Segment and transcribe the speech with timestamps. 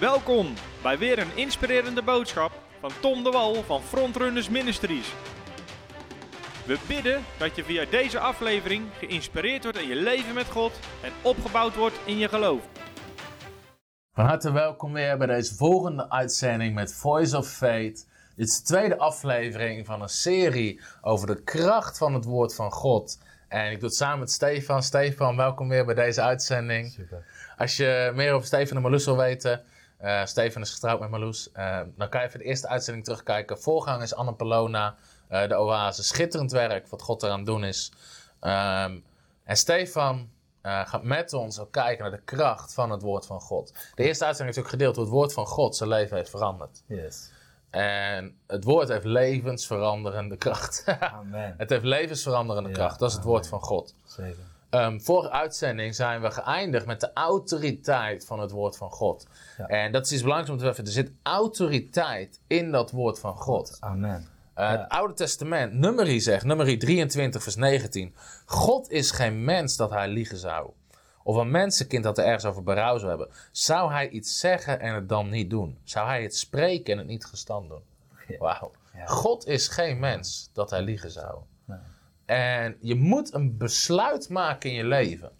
[0.00, 5.14] Welkom bij weer een inspirerende boodschap van Tom de Wal van Frontrunners Ministries.
[6.66, 10.72] We bidden dat je via deze aflevering geïnspireerd wordt in je leven met God
[11.02, 12.60] en opgebouwd wordt in je geloof.
[14.12, 18.06] Van harte welkom weer bij deze volgende uitzending met Voice of Faith.
[18.36, 22.70] Dit is de tweede aflevering van een serie over de kracht van het woord van
[22.72, 23.18] God.
[23.48, 24.82] En ik doe het samen met Stefan.
[24.82, 26.90] Stefan, welkom weer bij deze uitzending.
[26.90, 27.24] Super.
[27.56, 29.62] Als je meer over Stefan en Marloes wil weten,
[30.02, 33.60] uh, Stefan is getrouwd met Marloes, uh, dan kan je even de eerste uitzending terugkijken.
[33.60, 34.96] Voorgang is Anne Pelona,
[35.30, 36.02] uh, de oase.
[36.02, 37.92] Schitterend werk wat God eraan doen is.
[38.40, 39.04] Um,
[39.44, 40.30] en Stefan
[40.62, 43.72] gaat met ons ook kijken naar de kracht van het woord van God.
[43.94, 46.82] De eerste uitzending heeft ook gedeeld hoe het woord van God zijn leven heeft veranderd.
[46.86, 47.30] Yes.
[47.70, 50.84] En het woord heeft levensveranderende kracht.
[51.00, 51.54] Amen.
[51.58, 52.98] het heeft levensveranderende Ja, kracht.
[52.98, 53.94] Dat is het woord van God.
[54.04, 54.44] Zeker.
[54.70, 59.26] Um, vorige uitzending zijn we geëindigd met de autoriteit van het woord van God.
[59.58, 59.66] Ja.
[59.66, 60.84] En dat is iets belangrijks om te weten.
[60.84, 63.76] Er zit autoriteit in dat woord van God.
[63.80, 64.20] Amen.
[64.20, 64.26] Uh,
[64.64, 64.70] Ja.
[64.70, 68.14] Het Oude Testament, nummerie zegt, nummerie 23 vers 19.
[68.46, 70.70] God is geen mens dat hij liegen zou.
[71.22, 73.28] Of een mensenkind dat er ergens over berouw zou hebben.
[73.52, 75.78] Zou hij iets zeggen en het dan niet doen?
[75.84, 77.82] Zou hij het spreken en het niet gestand doen?
[78.38, 78.70] Wauw.
[78.94, 79.06] Ja.
[79.06, 81.38] God is geen mens dat hij liegen zou.
[82.28, 85.30] En je moet een besluit maken in je leven.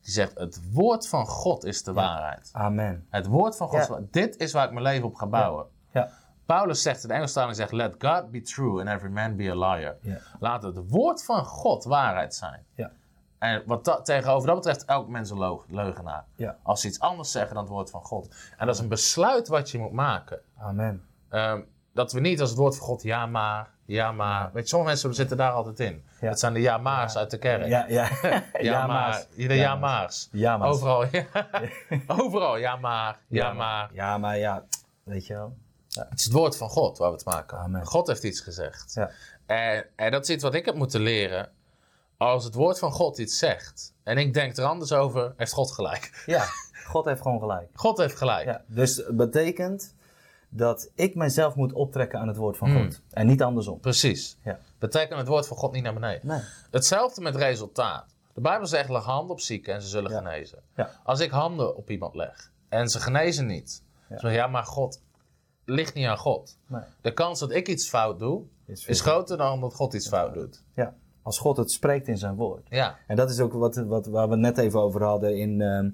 [0.00, 2.50] Die zegt, het woord van God is de waarheid.
[2.52, 3.06] Amen.
[3.10, 3.98] Het woord van God Ja.
[4.10, 5.66] Dit is waar ik mijn leven op ga bouwen.
[5.92, 6.10] Ja.
[6.46, 9.54] Paulus zegt in de Engelstaling zegt, let God be true and every man be a
[9.54, 9.96] liar.
[10.00, 10.18] Ja.
[10.40, 12.64] Laat het woord van God waarheid zijn.
[12.74, 12.90] Ja.
[13.38, 16.24] En wat dat, tegenover dat betreft, elk mens een leug- leugenaar.
[16.36, 16.56] Ja.
[16.62, 18.34] Als ze iets anders zeggen dan het woord van God.
[18.56, 20.40] En dat is een besluit wat je moet maken.
[20.58, 21.04] Amen.
[21.28, 21.60] Ehm,
[21.94, 24.50] dat we niet als het woord van God, ja maar, ja maar.
[24.52, 26.04] Weet je, sommige mensen zitten daar altijd in.
[26.20, 26.28] Ja.
[26.28, 27.66] Dat zijn de ja maar's uit de kerk.
[27.66, 28.10] Ja, ja.
[28.60, 29.24] Ja, maar.
[29.36, 30.28] Ieder ja maar's.
[30.32, 30.68] Ja, maar.
[30.68, 31.26] Overal, ja.
[32.06, 33.90] Overal, ja maar, ja, maar.
[33.92, 34.64] Ja, maar ja.
[35.02, 35.56] Weet je wel.
[35.88, 37.58] Het is het woord van God waar we het maken.
[37.58, 37.86] Amen.
[37.86, 38.94] God heeft iets gezegd.
[38.94, 39.10] Ja.
[39.46, 41.50] En, en dat is iets wat ik heb moeten leren.
[42.16, 45.72] Als het woord van God iets zegt en ik denk er anders over, heeft God
[45.72, 46.22] gelijk.
[46.26, 46.44] Ja.
[46.86, 47.68] God heeft gewoon gelijk.
[47.84, 48.44] God heeft gelijk.
[48.44, 48.64] Ja.
[48.66, 49.94] Dus het betekent
[50.56, 52.82] dat ik mijzelf moet optrekken aan het woord van Hmm.
[52.84, 53.00] God.
[53.10, 53.80] En niet andersom.
[53.80, 54.38] Precies.
[54.44, 54.58] Ja.
[54.78, 56.26] Betekent het woord van God niet naar beneden.
[56.26, 56.40] Nee.
[56.70, 58.06] Hetzelfde met resultaat.
[58.34, 60.16] De Bijbel zegt, leg handen op zieken en ze zullen Ja.
[60.18, 60.58] genezen.
[60.76, 60.90] Ja.
[61.04, 63.82] Als ik handen op iemand leg en ze genezen niet.
[64.08, 64.16] Ja.
[64.20, 65.00] Ja, ja maar God
[65.64, 66.58] ligt niet aan God.
[66.66, 66.82] Nee.
[67.00, 70.62] De kans dat ik iets fout doe, Is groter dan dat God iets fout doet.
[70.74, 70.94] Ja.
[71.22, 72.66] Als God het spreekt in zijn woord.
[72.68, 75.90] Ja, En dat is ook wat, wat, waar we net even over hadden in, ehm,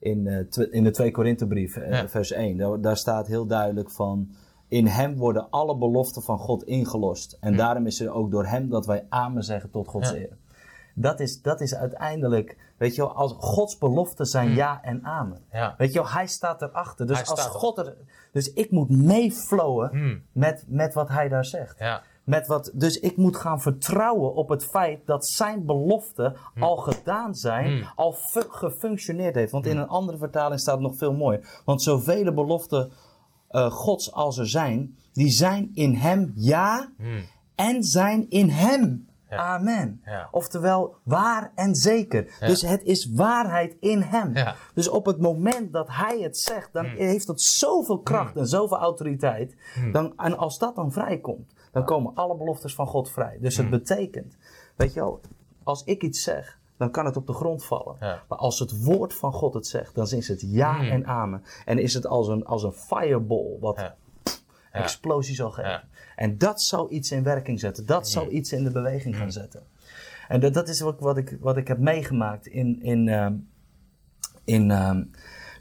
[0.00, 2.08] in, eh, in de 2 Korinthebrief, eh, Ja.
[2.08, 2.56] vers 1.
[2.56, 4.28] Daar, daar staat heel duidelijk van...
[4.68, 7.36] In hem worden alle beloften van God ingelost.
[7.40, 10.16] En daarom is er ook door hem dat wij amen zeggen tot Gods Ja.
[10.16, 10.36] eer.
[10.94, 15.38] Dat is, dat is uiteindelijk, weet je wel, als Gods beloften zijn ja en amen.
[15.78, 17.06] Weet je wel, hij staat erachter.
[17.06, 17.96] Dus Hij als God er,
[18.32, 20.22] dus ik moet meeflowen Hmm.
[20.32, 21.78] met, met wat hij daar zegt.
[22.30, 27.34] Met wat, dus ik moet gaan vertrouwen op het feit dat zijn beloften al gedaan
[27.34, 27.90] zijn, Hmm.
[27.96, 29.52] al fu- gefunctioneerd heeft.
[29.52, 31.60] Want in een andere vertaling staat het nog veel mooier.
[31.64, 32.92] Want zoveel beloften
[33.48, 36.88] eh, Gods als er zijn, die zijn in hem ja
[37.54, 39.08] en zijn in hem.
[39.30, 39.36] Ja.
[39.36, 40.00] Amen.
[40.04, 40.28] Ja.
[40.30, 42.34] Oftewel waar en zeker.
[42.40, 42.46] Ja.
[42.46, 44.32] Dus het is waarheid in hem.
[44.74, 48.78] Dus op het moment dat hij het zegt, dan heeft dat zoveel kracht en zoveel
[48.78, 49.56] autoriteit.
[49.92, 53.38] Dan, en als dat dan vrijkomt, dan komen alle beloftes van God vrij.
[53.40, 54.36] Dus het betekent,
[54.76, 55.20] weet je wel,
[55.62, 57.96] als ik iets zeg, dan kan het op de grond vallen.
[58.00, 58.22] Ja.
[58.28, 61.42] Maar als het woord van God het zegt, dan is het ja en amen.
[61.64, 63.96] En is het als een, als een fireball, wat Ja.
[64.72, 65.82] explosie zal geven.
[66.16, 67.86] En dat zal iets in werking zetten.
[67.86, 69.62] Dat zal iets in de beweging gaan zetten.
[70.28, 73.34] En dat, dat is wat, wat, ik, wat ik heb meegemaakt in, in, ehm,
[74.44, 75.04] in, ehm,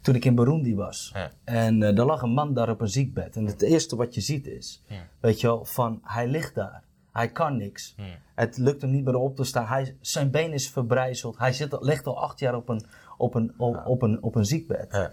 [0.01, 1.11] toen ik in Burundi was.
[1.13, 1.31] Ja.
[1.43, 3.35] En eh er lag een man daar op een ziekbed.
[3.35, 4.83] En het eerste wat je ziet is,
[5.19, 6.83] weet je wel, van hij ligt daar.
[7.11, 7.95] Hij kan niks.
[8.35, 9.65] Het lukt hem niet meer op te staan.
[9.65, 11.37] Hij, zijn been is verbrijzeld.
[11.37, 12.85] Hij zit, ligt al acht jaar op een,
[13.17, 15.11] op een, op, op een, op een ziekbed.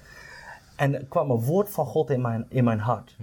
[0.76, 3.16] En er kwam een woord van God in mijn, in mijn hart.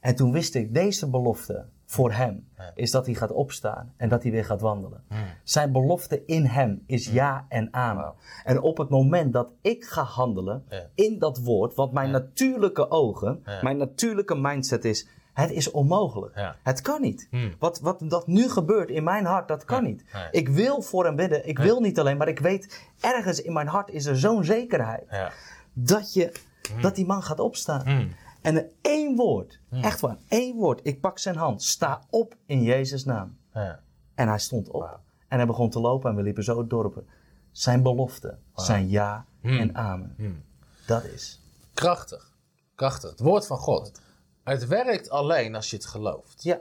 [0.00, 4.22] En toen wist ik, deze belofte voor hem is dat hij gaat opstaan en dat
[4.22, 5.04] hij weer gaat wandelen.
[5.42, 8.12] Zijn belofte in hem is ja en amen.
[8.44, 10.64] En op het moment dat ik ga handelen
[10.94, 16.36] in dat woord, wat mijn natuurlijke ogen, mijn natuurlijke mindset is, het is onmogelijk.
[16.36, 16.56] Ja.
[16.62, 17.26] Het kan niet.
[17.30, 17.54] Hmm.
[17.58, 20.04] Wat, wat dat nu gebeurt in mijn hart, dat kan niet.
[20.12, 20.28] Nee.
[20.30, 21.48] Ik wil voor hem bidden.
[21.48, 25.04] Ik wil niet alleen, maar ik weet, ergens in mijn hart is er zo'n zekerheid
[25.10, 25.32] ja.
[25.72, 26.32] dat, je,
[26.80, 27.82] dat die man gaat opstaan.
[27.84, 28.14] Hmm.
[28.42, 30.80] En één woord, echt waar, één woord.
[30.82, 33.36] Ik pak zijn hand, sta op in Jezus' naam.
[33.54, 33.80] ja.
[34.14, 35.00] En hij stond op.
[35.28, 37.06] En hij begon te lopen en we liepen zo het dorpen.
[37.52, 39.58] Zijn beloften zijn ja Hmm.
[39.58, 40.14] en amen.
[40.16, 40.42] Hmm.
[40.86, 41.40] Dat is.
[41.74, 42.36] Krachtig.
[42.74, 43.10] Krachtig.
[43.10, 43.92] Het woord van God.
[44.44, 46.42] Het werkt alleen als je het gelooft.
[46.42, 46.60] Ja.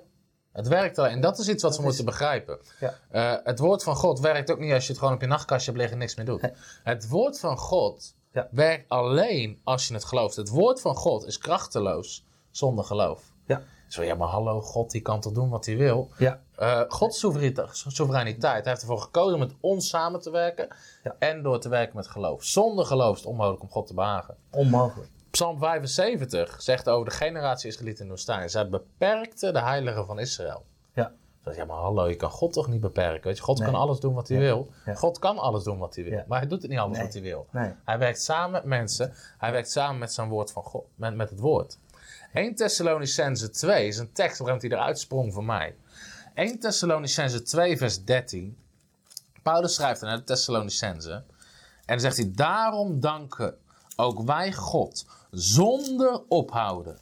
[0.52, 1.12] Het werkt alleen.
[1.12, 2.60] En dat is iets wat we is- moeten begrijpen.
[2.80, 2.94] Ja.
[3.10, 5.66] Eh, het woord van God werkt ook niet als je het gewoon op je nachtkastje
[5.72, 6.52] hebt liggen en niks meer doet.
[6.84, 8.48] Het woord van God Ja.
[8.52, 10.36] werkt alleen als je het gelooft.
[10.36, 13.24] Het woord van God is krachteloos zonder geloof.
[13.46, 13.62] Ja.
[13.88, 16.10] Zo, ja, maar hallo, God die kan toch doen wat hij wil?
[16.18, 16.42] Ja.
[16.56, 20.68] Eh, Gods soevereiniteit, soevereiniteit hij heeft ervoor gekozen om met ons samen te werken
[21.04, 21.16] Ja.
[21.20, 22.44] en door te werken met geloof.
[22.44, 24.36] Zonder geloof is het onmogelijk om God te behagen.
[24.52, 25.10] Onmogelijk.
[25.32, 28.50] Psalm 75 zegt over de generatie Israëlieten in de woestijn.
[28.50, 30.66] Zij beperkte de heiligen van Israël.
[31.44, 31.66] Ja.
[31.66, 33.24] Maar hallo, je kan God toch niet beperken?
[33.28, 33.44] Weet je?
[33.44, 33.70] God Nee.
[33.72, 34.70] kan alles doen wat hij wil.
[34.86, 34.94] Ja.
[34.94, 36.14] God kan alles doen wat hij wil.
[36.14, 36.26] Ja.
[36.28, 37.06] Maar hij doet het niet alles Nee.
[37.06, 37.48] wat hij wil.
[37.86, 39.14] Hij werkt samen met mensen.
[39.38, 40.86] Hij werkt samen met zijn woord van God.
[40.96, 41.78] Met, met het woord.
[42.34, 45.76] 1 Thessalonicense 2 is een tekst waarom hij eruit sprong voor mij.
[46.34, 48.58] 1 Thessalonicense 2 vers 13.
[49.44, 51.12] Paulus schrijft naar de Thessalonicense.
[51.12, 51.24] En
[51.86, 53.56] dan zegt hij, daarom danken
[53.96, 56.98] ook wij God zonder ophouden.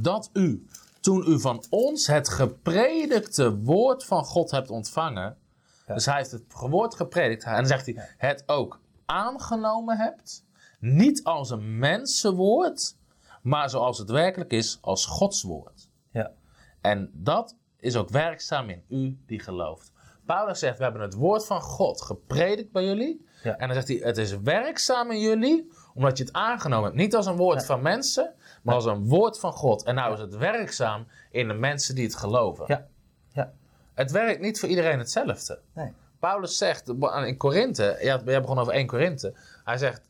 [0.00, 0.66] Dat u,
[1.02, 5.36] toen u van ons het gepredikte woord van God hebt ontvangen.
[5.86, 5.94] Ja.
[5.94, 7.44] Dus hij heeft het woord gepredikt.
[7.44, 10.44] En dan zegt hij, het ook aangenomen hebt.
[10.78, 12.96] Niet als een mensenwoord,
[13.42, 15.88] maar zoals het werkelijk is, als Gods woord.
[16.12, 16.32] Ja.
[16.80, 19.92] En dat is ook werkzaam in u die gelooft.
[20.26, 23.26] Paulus zegt, we hebben het woord van God gepredikt bij jullie.
[23.42, 23.56] Ja.
[23.56, 26.96] En dan zegt hij, het is werkzaam in jullie, omdat je het aangenomen hebt.
[26.96, 29.82] Niet als een woord van mensen, maar als een woord van God.
[29.82, 32.64] En nou is het werkzaam in de mensen die het geloven.
[32.68, 32.86] Ja.
[33.32, 33.52] Ja.
[33.94, 35.58] Het werkt niet voor iedereen hetzelfde.
[35.72, 35.92] Nee.
[36.18, 36.88] Paulus zegt
[37.26, 39.34] in Korinthe, ja, jij begon over 1 Korinthe.
[39.64, 40.02] Hij zegt,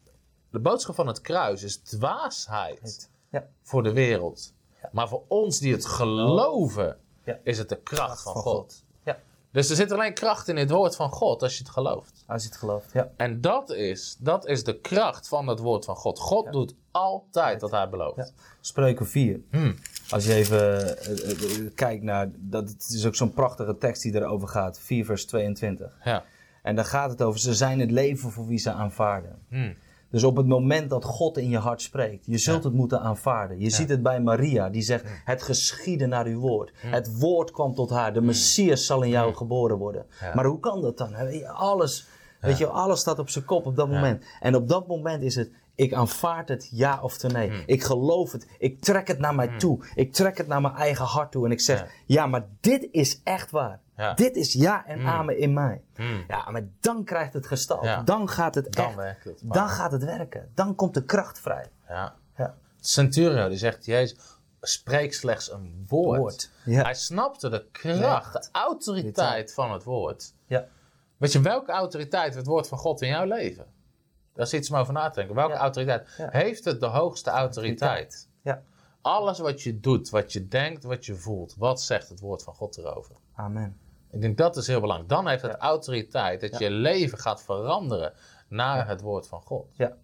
[0.50, 3.46] de boodschap van het kruis is dwaasheid Ja.
[3.62, 4.52] voor de wereld.
[4.92, 7.38] Maar voor ons die het geloven, Ja.
[7.42, 8.54] is het de kracht van, van God.
[8.54, 8.84] God.
[9.52, 12.24] Dus er zit alleen kracht in het woord van God als je het gelooft.
[12.26, 12.92] Als je het gelooft.
[12.92, 13.10] Ja.
[13.16, 16.18] En dat is, dat is de kracht van het woord van God.
[16.18, 18.16] God doet altijd wat hij belooft.
[18.16, 18.28] Ja.
[18.60, 19.40] Spreuken 4.
[19.50, 19.74] Hmm.
[20.10, 24.02] Als je even eh, eh, eh, kijkt naar, dat, het is ook zo'n prachtige tekst
[24.02, 24.80] die erover gaat.
[24.80, 25.98] 4 vers 22.
[26.04, 26.24] Ja.
[26.62, 29.38] En daar gaat het over, ze zijn het leven voor wie ze aanvaarden.
[29.48, 29.74] Hmm.
[30.12, 33.60] Dus op het moment dat God in je hart spreekt, je zult het moeten aanvaarden.
[33.60, 36.72] Je ziet het bij Maria, die zegt, het geschiedde naar uw woord.
[36.76, 40.06] Het woord kwam tot haar, de Messias zal in jou geboren worden.
[40.20, 40.34] Ja.
[40.34, 41.14] Maar hoe kan dat dan?
[41.46, 42.06] Alles,
[42.40, 44.24] weet je, alles staat op zijn kop op dat moment.
[44.40, 47.62] En op dat moment is het, ik aanvaard het ja of nee.
[47.66, 49.84] Ik geloof het, ik trek het naar mij toe.
[49.94, 51.86] Ik trek het naar mijn eigen hart toe en ik zeg, Ja.
[52.06, 53.80] ja, maar dit is echt waar.
[53.96, 54.14] Ja.
[54.14, 55.82] Dit is ja en amen in mij.
[55.94, 56.24] Hmm.
[56.28, 57.86] Ja, maar dan krijgt het gestalte.
[57.86, 58.02] Ja.
[58.02, 58.94] Dan gaat het Dan echt.
[58.96, 59.40] werkt het.
[59.42, 60.50] Dan gaat het werken.
[60.54, 61.66] Dan komt de kracht vrij.
[61.88, 62.14] Ja.
[62.36, 62.54] Ja.
[62.80, 64.18] Centurio die zegt, Jezus,
[64.60, 66.50] spreek slechts een woord.
[66.64, 70.32] Hij snapte de kracht, de autoriteit van het woord.
[70.46, 70.66] Ja.
[71.16, 73.66] Weet je, welke autoriteit het woord van God in jouw leven?
[74.34, 75.34] Dat is iets om over na te denken.
[75.34, 75.58] Welke Ja.
[75.58, 76.14] autoriteit?
[76.16, 76.28] Ja.
[76.30, 78.28] Heeft het de hoogste autoriteit?
[78.42, 78.62] Ja.
[79.00, 82.54] Alles wat je doet, wat je denkt, wat je voelt, wat zegt het woord van
[82.54, 83.16] God erover?
[83.34, 83.76] Amen.
[84.10, 85.10] Ik denk dat is heel belangrijk.
[85.10, 88.12] Dan heeft het autoriteit dat je leven gaat veranderen
[88.48, 89.66] naar het woord van God.
[89.76, 89.96] Ja.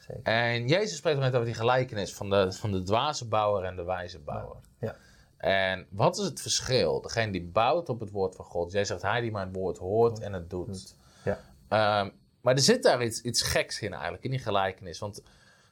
[0.00, 0.22] Zeker.
[0.22, 3.84] En Jezus spreekt net over die gelijkenis van de, van de dwaze bouwer en de
[3.84, 4.56] wijze bouwer.
[4.78, 4.96] Ja.
[5.36, 7.00] En wat is het verschil?
[7.00, 8.72] Degene die bouwt op het woord van God.
[8.72, 10.96] Jij zegt, hij die mijn woord hoort en het doet.
[11.24, 11.38] Ja.
[11.68, 12.10] Ehm,
[12.42, 14.98] maar er zit daar iets, iets geks in eigenlijk, in die gelijkenis.
[14.98, 15.22] Want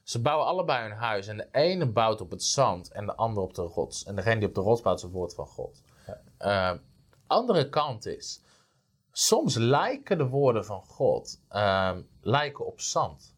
[0.03, 1.27] ze bouwen allebei hun huis.
[1.27, 4.05] En de ene bouwt op het zand en de ander op de rots.
[4.05, 5.83] En degene die op de rots bouwt is het woord van God.
[6.39, 6.79] Ehm,
[7.27, 8.43] andere kant is,
[9.13, 13.35] soms lijken de woorden van God ehm, lijken op zand.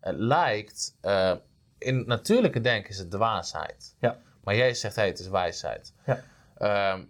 [0.00, 1.34] Het lijkt, eh,
[1.78, 3.96] in het natuurlijke denken is het dwaasheid.
[4.00, 4.18] Ja.
[4.44, 5.94] Maar Jezus zegt, hey, het is wijsheid.
[6.06, 6.22] Ja.
[6.56, 7.04] Ehm,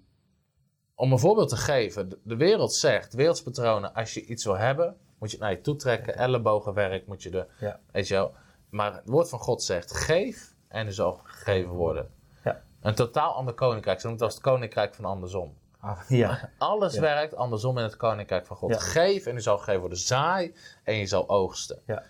[0.95, 4.97] om een voorbeeld te geven, de, de wereld zegt, wereldspatronen, als je iets wil hebben,
[5.21, 6.17] moet je het naar je toe trekken.
[6.17, 7.81] Ellebogenwerk moet je de, Ja.
[7.93, 8.35] weet je wel.
[8.71, 12.11] Maar het woord van God zegt, geef en er zal gegeven worden.
[12.45, 12.62] Ja.
[12.81, 15.55] Een totaal ander koninkrijk, zo noemt het als het koninkrijk van andersom.
[15.81, 16.50] Ah, ja.
[16.59, 17.00] Alles Ja.
[17.00, 18.71] werkt andersom in het koninkrijk van God.
[18.71, 18.79] Ja.
[18.79, 19.99] Geef en u zal gegeven worden.
[19.99, 21.79] Zaai en je zal oogsten.
[21.87, 22.03] Ja.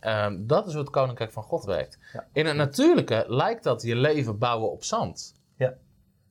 [0.00, 1.98] Ehm, dat is hoe het koninkrijk van God werkt.
[2.32, 5.34] In het natuurlijke lijkt dat je leven bouwen op zand.
[5.56, 5.74] Ja.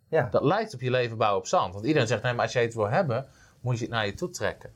[0.07, 0.27] Ja.
[0.31, 1.73] Dat lijkt op je leven bouwen op zand.
[1.73, 3.27] Want iedereen zegt, nee, maar als jij het wil hebben,
[3.61, 4.73] moet je het naar je toe trekken.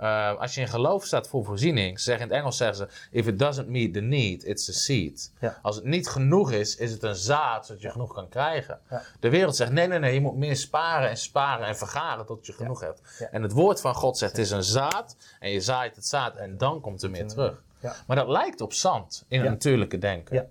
[0.00, 2.88] Ehm, als je in geloof staat voor voorziening, ze zeggen in het Engels zeggen ze,
[3.10, 5.32] if it doesn't meet the need, it's a seed.
[5.40, 5.58] Ja.
[5.62, 8.80] Als het niet genoeg is, is het een zaad zodat je genoeg kan krijgen.
[8.90, 9.02] Ja.
[9.20, 12.46] De wereld zegt, nee, nee, nee, je moet meer sparen en sparen en vergaren tot
[12.46, 13.28] je genoeg hebt.
[13.30, 16.36] En het woord van God zegt, het is een zaad en je zaait het zaad
[16.36, 17.62] en dan komt er meer terug.
[18.06, 20.36] Maar dat lijkt op zand in het natuurlijke denken.
[20.36, 20.46] Ja.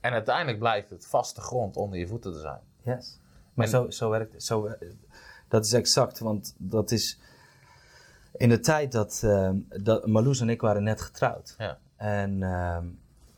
[0.00, 2.60] En uiteindelijk blijft het vaste grond onder je voeten te zijn.
[2.82, 3.18] Yes.
[3.54, 4.44] Maar En- zo, zo werkt het.
[4.44, 4.88] Zo, eh,
[5.48, 7.18] dat is exact, want dat is...
[8.36, 11.54] In de tijd dat, ehm dat Marloes en ik waren net getrouwd.
[11.58, 11.78] Ja.
[11.96, 12.84] En ehm,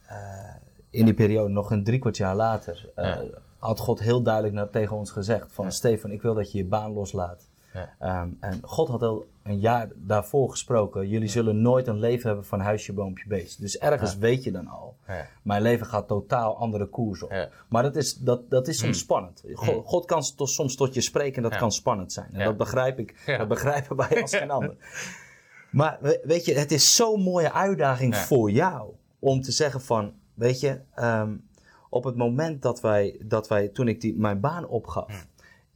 [0.07, 0.55] eh,
[0.91, 3.19] in die periode, nog een drie kwart jaar later, eh,
[3.59, 5.73] had God heel duidelijk naar, tegen ons gezegd: van.
[5.73, 7.48] Stefan, ik wil dat je je baan loslaat.
[7.73, 7.95] Ja.
[7.99, 12.45] Ehm, en God had al een jaar daarvoor gesproken: jullie zullen nooit een leven hebben
[12.47, 13.61] van huisje, boompje, beest.
[13.61, 14.19] Dus ergens Ja.
[14.19, 14.97] weet je dan al.
[15.07, 15.27] Ja.
[15.43, 17.49] Mijn leven gaat totaal andere koers op.
[17.69, 19.43] Maar dat is, dat, dat is soms spannend.
[19.55, 19.83] God, Mm.
[19.85, 22.29] God kan tot, soms tot je spreken en dat kan spannend zijn.
[22.33, 23.23] En dat begrijp ik.
[23.27, 24.75] Dat begrijpen wij als geen ander.
[25.71, 28.91] Maar we- weet je, het is zo'n mooie uitdaging voor jou.
[29.19, 31.37] Om te zeggen van, weet je, ehm,
[31.91, 35.27] op het moment dat wij, dat wij toen ik die, mijn baan opgaf.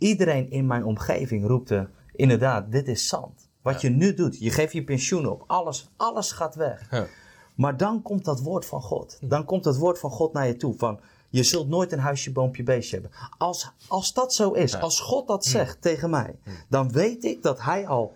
[0.02, 3.49] Iedereen in mijn omgeving roepte, inderdaad, dit is zand.
[3.62, 5.44] Wat je nu doet, je geeft je pensioen op.
[5.47, 6.87] Alles, alles gaat weg.
[6.90, 7.06] Ja.
[7.54, 9.18] Maar dan komt dat woord van God.
[9.21, 10.75] Dan komt dat woord van God naar je toe.
[10.76, 13.18] Van, je zult nooit een huisje, boompje, beestje hebben.
[13.38, 17.61] Als, als dat zo is, als God dat zegt tegen mij, dan weet ik dat
[17.61, 18.14] Hij al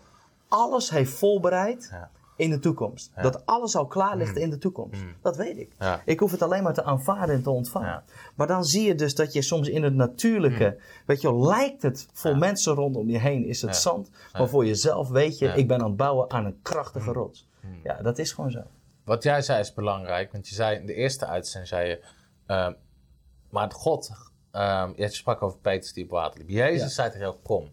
[0.49, 1.93] alles heeft voorbereid.
[2.37, 3.11] In de toekomst.
[3.23, 5.00] Dat alles al klaar ligt in de toekomst.
[5.23, 5.73] Dat weet ik.
[5.78, 6.02] Ja.
[6.05, 7.88] Ik hoef het alleen maar te aanvaarden en te ontvangen.
[7.88, 8.05] Ja.
[8.35, 12.09] Maar dan zie je dus dat je soms in het natuurlijke, weet je, lijkt het
[12.12, 15.81] voor mensen rondom je heen is het zand, maar voor jezelf weet je, ik ben
[15.81, 17.49] aan het bouwen aan een krachtige rots.
[17.83, 18.62] Ja, dat is gewoon zo.
[19.05, 22.05] Wat jij zei is belangrijk, want je zei in de eerste uitzending, zei je,
[22.47, 22.73] ehm,
[23.50, 24.11] maar God,
[24.50, 26.49] ehm je sprak over Peters die op water liep.
[26.49, 27.71] Jezus zei tegen jou, kom.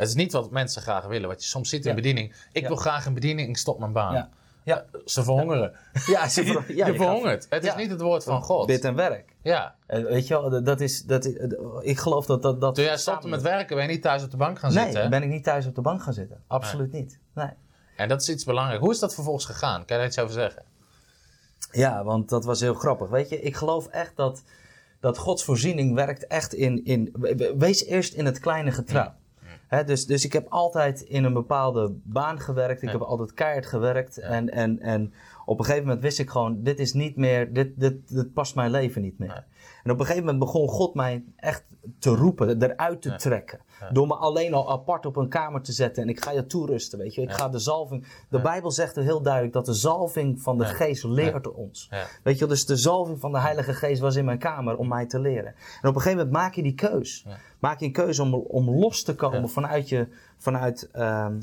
[0.00, 2.34] Het is niet wat mensen graag willen, wat je soms ziet in bediening.
[2.52, 4.14] Ik wil graag een bediening, ik stop mijn baan.
[4.14, 4.28] Ja.
[4.64, 5.72] Ja, Ze verhongeren.
[6.06, 7.46] ja, ze ver- je gaat- verhongert.
[7.50, 8.66] Het is niet het woord van God.
[8.68, 9.34] Dit en werk.
[9.42, 9.74] Ja.
[9.86, 11.48] Eh, weet je wel, dat is, dat is, eh,
[11.80, 12.60] ik geloof dat dat...
[12.60, 14.84] dat Toen jij stopte met werken, ben je niet thuis op de bank gaan Nee,
[14.84, 15.02] zitten.
[15.02, 15.08] hè?
[15.08, 16.42] ben ik niet thuis op de bank gaan zitten.
[16.46, 17.18] Absoluut niet.
[17.34, 17.50] Nee.
[17.96, 18.82] En dat is iets belangrijks.
[18.84, 19.84] Hoe is dat vervolgens gegaan?
[19.84, 20.62] Kan je daar iets over zeggen?
[21.72, 23.08] Ja, want dat was heel grappig.
[23.08, 24.42] Weet je, ik geloof echt dat,
[25.00, 27.10] dat Gods voorziening werkt echt in, in...
[27.12, 29.12] we- we- Wees eerst in het kleine getrouw.
[29.70, 32.82] Hè, dus, dus ik heb altijd in een bepaalde baan gewerkt.
[32.82, 32.98] Ik Ja.
[32.98, 34.18] heb altijd keihard gewerkt.
[34.18, 35.12] En, en, en
[35.44, 36.62] op een gegeven moment wist ik gewoon...
[36.62, 37.52] Dit is niet meer...
[37.52, 39.28] Dit, dit, dit past mijn leven niet meer.
[39.28, 39.38] Nee.
[39.82, 41.64] En op een gegeven moment begon God mij echt
[41.98, 42.62] te roepen.
[42.62, 43.60] Eruit te trekken.
[43.92, 46.02] Door me alleen al apart op een kamer te zetten.
[46.02, 47.22] En ik ga je toerusten, weet je.
[47.22, 48.06] Ik ga de zalving...
[48.28, 48.40] De.
[48.40, 51.90] Bijbel zegt er heel duidelijk dat de zalving van de geest leert ons.
[52.22, 55.06] Weet je dus de zalving van de Heilige Geest was in mijn kamer om mij
[55.06, 55.54] te leren.
[55.82, 57.26] En op een gegeven moment maak je die keus.
[57.58, 61.40] Maak je een keuze om, om los te komen vanuit, je, vanuit, ehm,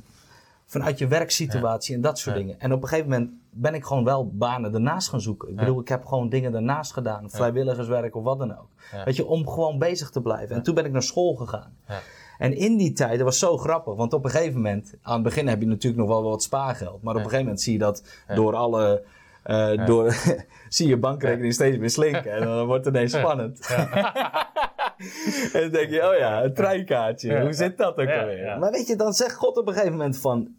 [0.68, 2.60] vanuit je werksituatie en dat soort dingen.
[2.60, 5.50] En op een gegeven moment ben ik gewoon wel banen ernaast gaan zoeken.
[5.50, 7.30] Ik bedoel, ik heb gewoon dingen ernaast gedaan.
[7.30, 8.70] Vrijwilligerswerk of wat dan ook.
[9.06, 10.56] Weet je, om gewoon bezig te blijven.
[10.56, 11.78] En toen ben ik naar school gegaan.
[11.88, 12.00] Ja.
[12.38, 15.24] En in die tijd, dat was zo grappig, want op een gegeven moment, aan het
[15.24, 17.80] begin heb je natuurlijk nog wel wat spaargeld, maar op een gegeven moment zie je
[17.80, 18.04] dat
[18.36, 19.04] door alle,
[19.44, 20.16] eh, door,
[20.70, 23.60] zie je bankrekening steeds meer slinken en dan wordt het ineens spannend.
[25.54, 28.58] en dan denk je, oh ja, een treinkaartje, hoe zit dat ook alweer?
[28.60, 30.56] Maar weet je, dan zegt God op een gegeven moment van,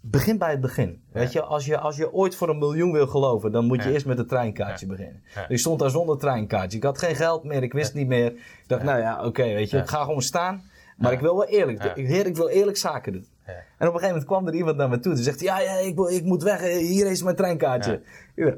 [0.00, 1.02] begin bij het begin.
[1.12, 3.88] Weet je, als je, als je ooit voor een miljoen wil geloven, dan moet je
[3.88, 3.94] Ja.
[3.94, 5.22] eerst met een treinkaartje beginnen.
[5.48, 6.76] Ik stond daar zonder treinkaartje.
[6.78, 8.26] Ik had geen geld meer, ik wist niet meer.
[8.32, 10.62] Ik dacht, nou ja, oké, weet je, ik ga gewoon staan.
[10.96, 11.92] Maar ik wil wel eerlijk.
[11.94, 13.26] Heer, ik wil eerlijk zaken doen.
[13.44, 13.54] En
[13.88, 15.14] op een gegeven moment kwam er iemand naar me toe.
[15.14, 18.00] Die zegt, ja, ja, ik, ik moet weg, hier is mijn treinkaartje.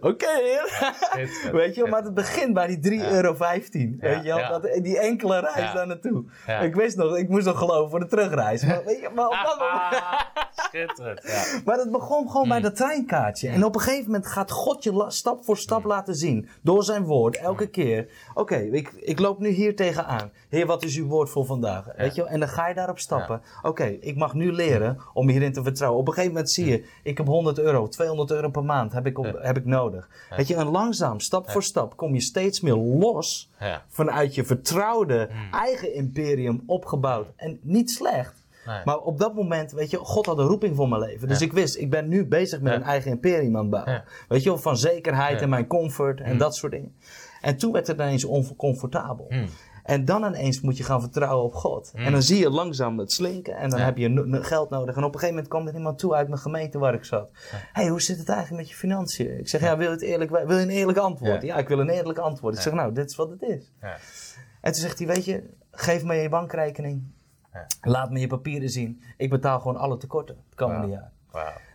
[0.00, 0.26] Oké.
[1.52, 3.36] Weet je wel, maar het begint bij die 3,15 euro.
[3.38, 6.24] Weet je wel, dat, die enkele reis daar naartoe.
[6.62, 8.64] Ik wist nog, ik moest nog geloven voor de terugreis.
[8.64, 10.02] Maar, weet je, maar op dat moment...
[10.70, 11.20] Schitterend.
[11.26, 11.44] Ja.
[11.64, 12.48] Maar dat begon gewoon Mm.
[12.48, 13.48] bij dat treinkaartje.
[13.48, 15.88] En op een gegeven moment gaat God je stap voor stap Mm.
[15.88, 16.48] laten zien.
[16.62, 18.08] Door zijn woord, elke keer.
[18.34, 20.30] Oké, ik, ik loop nu hier tegenaan.
[20.48, 21.84] Heer, wat is uw woord voor vandaag?
[21.96, 22.30] Weet je wel?
[22.30, 23.42] En dan ga je daarop stappen.
[23.62, 26.00] Oké, ik mag nu leren om hierin te vertrouwen.
[26.00, 29.06] Op een gegeven moment zie je, ik heb 100 euro, 200 euro per maand heb
[29.06, 29.32] ik, op, Ja.
[29.40, 30.08] heb ik nodig.
[30.36, 33.84] Weet je, en langzaam, stap voor stap, kom je steeds meer los Ja.
[33.88, 35.52] vanuit je vertrouwde Mm.
[35.54, 37.26] eigen imperium opgebouwd.
[37.36, 38.38] En niet slecht.
[38.66, 38.80] Nee.
[38.84, 41.28] Maar op dat moment, weet je, God had een roeping voor mijn leven.
[41.28, 41.46] Dus Ja.
[41.46, 42.78] ik wist, ik ben nu bezig met Ja.
[42.78, 43.92] een eigen imperium aan het bouwen.
[43.92, 44.04] Ja.
[44.28, 45.36] Weet je van zekerheid Ja.
[45.36, 45.42] Mm.
[45.42, 46.94] en mijn comfort en dat soort dingen.
[47.40, 49.26] En toen werd het ineens oncomfortabel.
[49.28, 49.46] Hmm.
[49.90, 51.90] En dan ineens moet je gaan vertrouwen op God.
[51.94, 53.84] En dan zie je langzaam het slinken en dan Ja.
[53.84, 54.96] heb je no- geld nodig.
[54.96, 57.30] En op een gegeven moment kwam er iemand toe uit mijn gemeente waar ik zat.
[57.72, 59.38] hey, hoe zit het eigenlijk met je financiën?
[59.38, 61.42] Ik zeg, ja, wil je, het eerlijk, wil je een eerlijk antwoord?
[61.42, 61.54] Ja.
[61.54, 62.54] Ja, ik wil een eerlijk antwoord.
[62.54, 63.72] Ik zeg, nou, dit is wat het is.
[63.80, 63.96] Ja.
[64.60, 67.02] En toen zegt hij, weet je, geef me je bankrekening.
[67.82, 69.02] Laat me je papieren zien.
[69.16, 71.12] Ik betaal gewoon alle tekorten het komende jaar.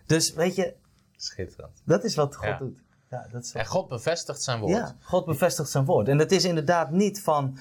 [0.06, 0.74] Dus weet je,
[1.16, 1.82] Schitterend.
[1.86, 2.84] dat is wat God doet.
[3.10, 4.72] Ja, dat is En God bevestigt zijn woord.
[4.74, 6.08] ja, God bevestigt zijn woord.
[6.08, 7.58] En het is inderdaad niet van.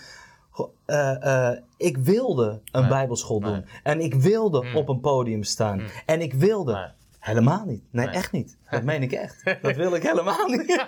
[0.84, 2.90] Eh, eh, ik wilde een Nee.
[2.90, 3.64] bijbelschool doen.
[3.82, 4.76] En ik wilde Mm.
[4.76, 5.82] op een podium staan.
[6.06, 6.72] En ik wilde.
[6.72, 6.88] Nee.
[7.18, 7.82] Helemaal niet.
[7.90, 8.56] Nee, echt niet.
[8.70, 9.44] Dat meen ik echt.
[9.62, 10.66] Dat wil ik helemaal niet.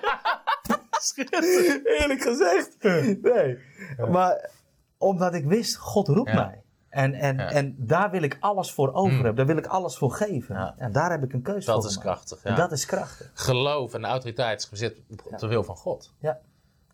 [2.00, 2.76] Eerlijk gezegd.
[3.22, 3.58] Nee.
[4.10, 4.50] Maar
[4.98, 6.34] omdat ik wist, God roept Ja.
[6.34, 6.60] mij.
[6.88, 7.50] En, en, Ja.
[7.50, 9.24] en daar wil ik alles voor over Mm.
[9.24, 9.34] hebben.
[9.36, 10.54] Daar wil ik alles voor geven.
[10.54, 10.74] Ja.
[10.78, 12.16] En daar heb ik een keuze Dat voor is gemaakt.
[12.24, 12.42] krachtig.
[12.44, 12.56] En Ja.
[12.58, 13.30] dat is krachtig.
[13.34, 14.98] Geloof en autoriteit is gebaseerd
[15.30, 16.12] op de wil van God.
[16.20, 16.38] Ja.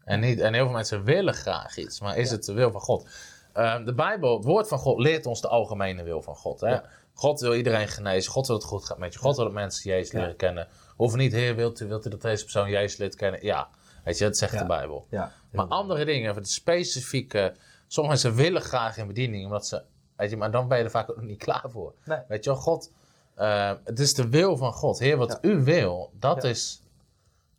[0.04, 2.80] En, niet, en heel veel mensen willen graag iets, maar is het de wil van
[2.80, 3.06] God?
[3.52, 6.60] Ehm, de Bijbel, het woord van God, leert ons de algemene wil van God.
[6.60, 6.68] Hè?
[6.68, 6.84] Ja.
[7.14, 8.32] God wil iedereen genezen.
[8.32, 9.18] God wil dat het goed gaat met je.
[9.18, 10.68] God wil dat mensen Jezus leren kennen.
[10.96, 13.44] Hoeft niet, Heer, wilt u, wilt u dat deze persoon Jezus leert kennen?
[13.44, 13.68] Ja,
[14.04, 15.06] weet je, dat zegt de Bijbel.
[15.10, 15.32] Ja.
[15.52, 17.54] Maar andere dingen, of het specifieke...
[17.86, 19.82] Sommige mensen willen graag in bediening, omdat ze...
[20.16, 21.94] Weet je, maar dan ben je er vaak ook nog niet klaar voor.
[22.04, 22.18] Nee.
[22.28, 22.90] Weet je wel, God...
[23.34, 24.98] eh, het is de wil van God.
[24.98, 26.48] Heer, wat u wil, dat Ja.
[26.48, 26.81] is...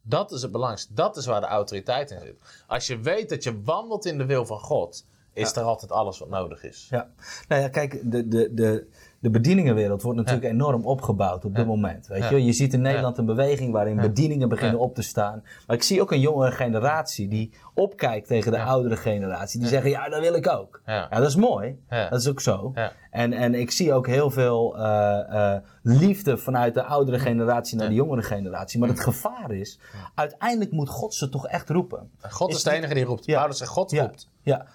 [0.06, 0.94] Dat is het belangrijkste.
[0.94, 2.42] Dat is waar de autoriteit in zit.
[2.68, 6.20] Als je weet dat je wandelt in de wil van God, is er altijd alles
[6.20, 6.88] wat nodig is.
[6.90, 7.10] Ja,
[7.48, 8.88] nou ja, kijk, de, de, de,
[9.24, 12.08] de bedieningenwereld wordt natuurlijk enorm opgebouwd op dit moment.
[12.08, 12.46] Weet je?
[12.46, 15.44] je ziet in Nederland een beweging waarin bedieningen beginnen op te staan.
[15.68, 19.60] Maar ik zie ook een jongere generatie die opkijkt tegen de oudere generatie.
[19.60, 20.82] Die zeggen, ja, dat wil ik ook.
[20.86, 21.08] Ja.
[21.08, 21.80] Dat is mooi.
[21.90, 22.74] Dat is ook zo.
[23.12, 27.88] En, en ik zie ook heel veel eh, eh, liefde vanuit de oudere generatie naar
[27.88, 28.80] de jongere generatie.
[28.80, 29.80] Maar het gevaar is,
[30.16, 32.10] uiteindelijk moet God ze toch echt roepen.
[32.30, 33.26] God is, Is de enige die roept.
[33.26, 33.38] Ja.
[33.38, 34.30] Paulus zegt, God roept.
[34.42, 34.66] ja,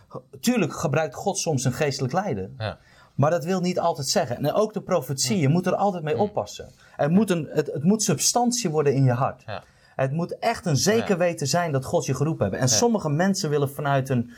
[0.41, 2.51] tuurlijk gebruikt God soms een geestelijk leider.
[2.59, 2.79] Ja.
[3.19, 4.37] Maar dat wil niet altijd zeggen.
[4.37, 6.71] En ook de profetie, je moet er altijd mee oppassen.
[6.97, 9.43] Er moet een, het, het moet substantie worden in je hart.
[9.47, 9.63] Ja.
[9.97, 12.61] Het moet echt een zeker weten zijn dat God je geroepen heeft.
[12.63, 14.31] En sommige mensen willen vanuit een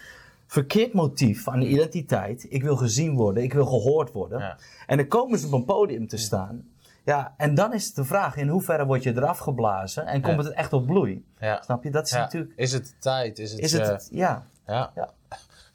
[0.47, 2.47] verkeerd motief van identiteit.
[2.49, 4.57] Ik wil gezien worden, ik wil gehoord worden.
[4.87, 6.69] En dan komen ze op een podium te staan.
[7.05, 10.37] Ja, en dan is het de vraag in hoeverre word je eraf geblazen en komt
[10.37, 10.43] Ja.
[10.43, 11.25] het echt op bloei.
[11.39, 11.63] Ja.
[11.65, 11.91] Snap je?
[11.91, 12.19] Dat is Ja.
[12.19, 12.53] natuurlijk...
[12.57, 13.39] Is het tijd?
[13.39, 13.61] Is het...
[13.61, 14.91] Is het, eh, het- ja, ja.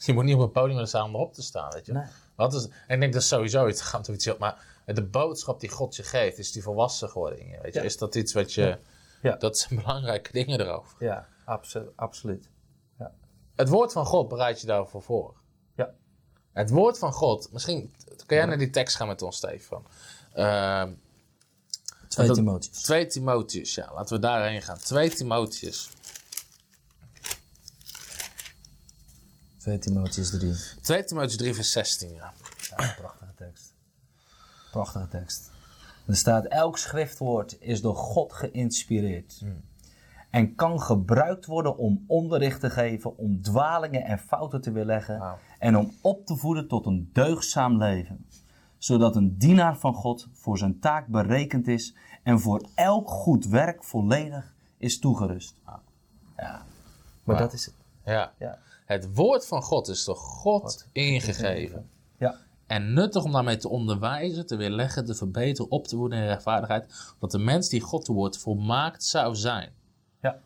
[0.06, 1.94] Je moet niet op een podium staan om erop te staan, weet je.
[1.94, 2.04] Nee.
[2.36, 4.36] Wat is, en ik denk dat sowieso, het gaat iets heel...
[4.40, 7.80] Maar de boodschap die God je geeft, is die volwassen geworden in je, weet je.
[7.80, 7.86] Ja.
[7.86, 8.78] Is dat iets wat je...
[9.22, 9.36] Ja.
[9.36, 10.96] Dat zijn belangrijke dingen erover.
[11.06, 12.50] ja abso- absoluut.
[13.56, 15.34] Het woord van God bereidt je daarvoor voor.
[15.76, 15.94] Ja.
[16.54, 17.94] Het woord van God, misschien
[18.26, 19.86] kan jij naar die tekst gaan met ons, Stefan.
[20.34, 20.92] Ehm
[22.08, 22.82] 2 Dat- Timotheus.
[22.82, 24.78] 2 Timotheus, ja, laten we daarheen gaan.
[24.78, 25.90] 2 Timotheus.
[29.66, 30.54] 2 Timotheus 3.
[30.82, 32.34] 2 Timotheus 3, vers 16, ja.
[32.78, 33.74] Ja, prachtige tekst.
[34.72, 35.52] Prachtige tekst.
[36.06, 39.42] Er staat: Elk schriftwoord is door God geïnspireerd.
[40.30, 45.38] En kan gebruikt worden om onderricht te geven, om dwalingen en fouten te weerleggen.
[45.60, 48.26] En om op te voeden tot een deugdzaam leven.
[48.78, 53.84] Zodat een dienaar van God voor zijn taak berekend is en voor elk goed werk
[53.84, 55.56] volledig is toegerust.
[56.38, 56.66] Ja,
[57.24, 57.76] maar dat is het.
[58.04, 58.34] ja.
[58.38, 58.60] Ja.
[58.86, 61.90] Het woord van God is door God, God ingegeven.
[62.18, 62.36] Ja.
[62.68, 67.14] En nuttig om daarmee te onderwijzen, te weerleggen, te verbeteren, op te voeden in rechtvaardigheid.
[67.20, 69.70] Dat de mens die God te woord volmaakt zou zijn.
[70.22, 70.38] ja.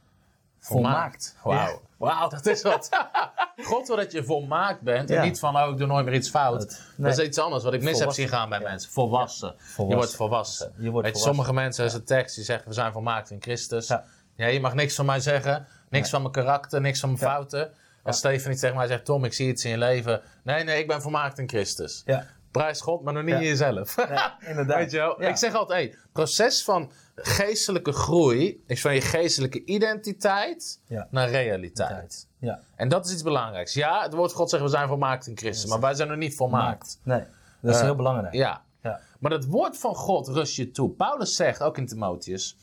[0.61, 1.35] Volmaakt.
[1.43, 1.55] Wauw.
[1.71, 1.77] Ja.
[1.97, 2.89] Wauw, dat is wat.
[3.69, 5.09] God wil dat je volmaakt bent.
[5.09, 5.15] Ja.
[5.15, 6.81] En niet van, oh, ik doe nooit meer iets fout.
[6.97, 8.91] Dat- is iets anders wat ik mis heb zien gaan bij mensen.
[8.91, 9.55] Volwassen.
[9.77, 10.73] Je wordt volwassen.
[10.77, 11.21] Je wordt Weet je, volwassen.
[11.21, 13.87] sommige mensen, is een tekst, die zeggen, we zijn volmaakt in Christus.
[13.87, 14.03] Ja.
[14.35, 14.45] Ja.
[14.45, 15.67] je mag niks van mij zeggen.
[15.89, 17.71] Niks van mijn karakter, niks van mijn fouten.
[18.09, 20.21] Als niet tegen mij zegt, Tom, ik zie iets in je leven.
[20.43, 22.01] Nee, nee, ik ben volmaakt in Christus.
[22.05, 22.25] Ja.
[22.51, 23.97] Prijs God, maar nog niet in jezelf.
[24.39, 24.77] Inderdaad.
[24.81, 25.21] Weet je wel?
[25.23, 31.07] Ik zeg altijd, hey, proces van geestelijke groei is van je geestelijke identiteit Ja.
[31.11, 32.27] naar realiteit.
[32.39, 32.59] Ja.
[32.75, 33.73] En dat is iets belangrijks.
[33.73, 36.17] Ja, het woord van God zegt we zijn volmaakt in Christus, maar wij zijn nog
[36.17, 36.99] niet volmaakt.
[37.03, 37.23] Nee,
[37.61, 38.33] dat is Eh, heel belangrijk.
[38.33, 38.61] Ja.
[38.83, 38.99] Ja.
[39.19, 40.89] Maar het woord van God rust je toe.
[40.89, 42.57] Paulus zegt, ook in Timotheus,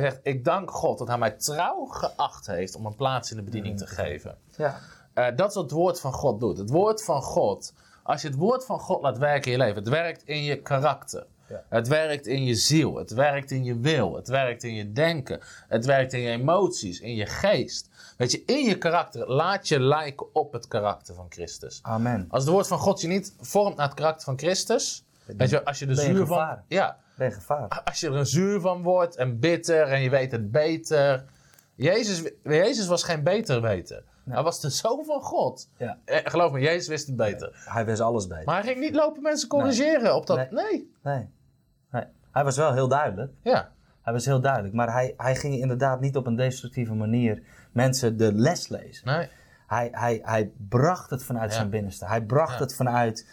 [0.00, 3.36] hij zegt, ik dank God dat hij mij trouw geacht heeft om een plaats in
[3.36, 4.36] de bediening te geven.
[4.56, 4.78] Ja.
[5.14, 6.58] Eh, dat is wat het woord van God doet.
[6.58, 9.82] Het woord van God, als je het woord van God laat werken in je leven,
[9.82, 11.26] het werkt in je karakter.
[11.48, 11.62] Ja.
[11.68, 15.40] Het werkt in je ziel, het werkt in je wil, het werkt in je denken,
[15.68, 17.88] het werkt in je emoties, in je geest.
[18.16, 21.78] Weet je, in je karakter laat je lijken op het karakter van Christus.
[21.82, 22.26] Amen.
[22.28, 25.64] Als het woord van God je niet vormt naar het karakter van Christus, weet je,
[25.64, 27.82] als je je zuur van, ja, Gevaar.
[27.84, 31.24] als je er een zuur van wordt en bitter en je weet het beter.
[31.74, 34.04] Jezus, Jezus was geen beter weten.
[34.30, 35.68] Hij was de zoon van God.
[35.76, 35.98] Ja.
[36.04, 37.50] Eh, geloof me, Jezus wist het beter.
[37.68, 38.44] Hij wist alles beter.
[38.44, 40.36] Maar hij ging niet lopen mensen corrigeren op dat.
[40.36, 40.48] Nee.
[40.50, 40.88] Nee.
[41.02, 41.28] Nee.
[41.90, 42.04] nee.
[42.32, 43.32] Hij was wel heel duidelijk.
[43.42, 43.72] Ja.
[44.02, 44.74] Hij was heel duidelijk.
[44.74, 49.06] Maar hij, hij ging inderdaad niet op een destructieve manier mensen de les lezen.
[49.06, 49.28] Nee.
[49.66, 51.56] Hij, hij, hij bracht het vanuit Ja.
[51.56, 52.06] zijn binnenste.
[52.06, 52.58] Hij bracht Ja.
[52.64, 53.28] het vanuit.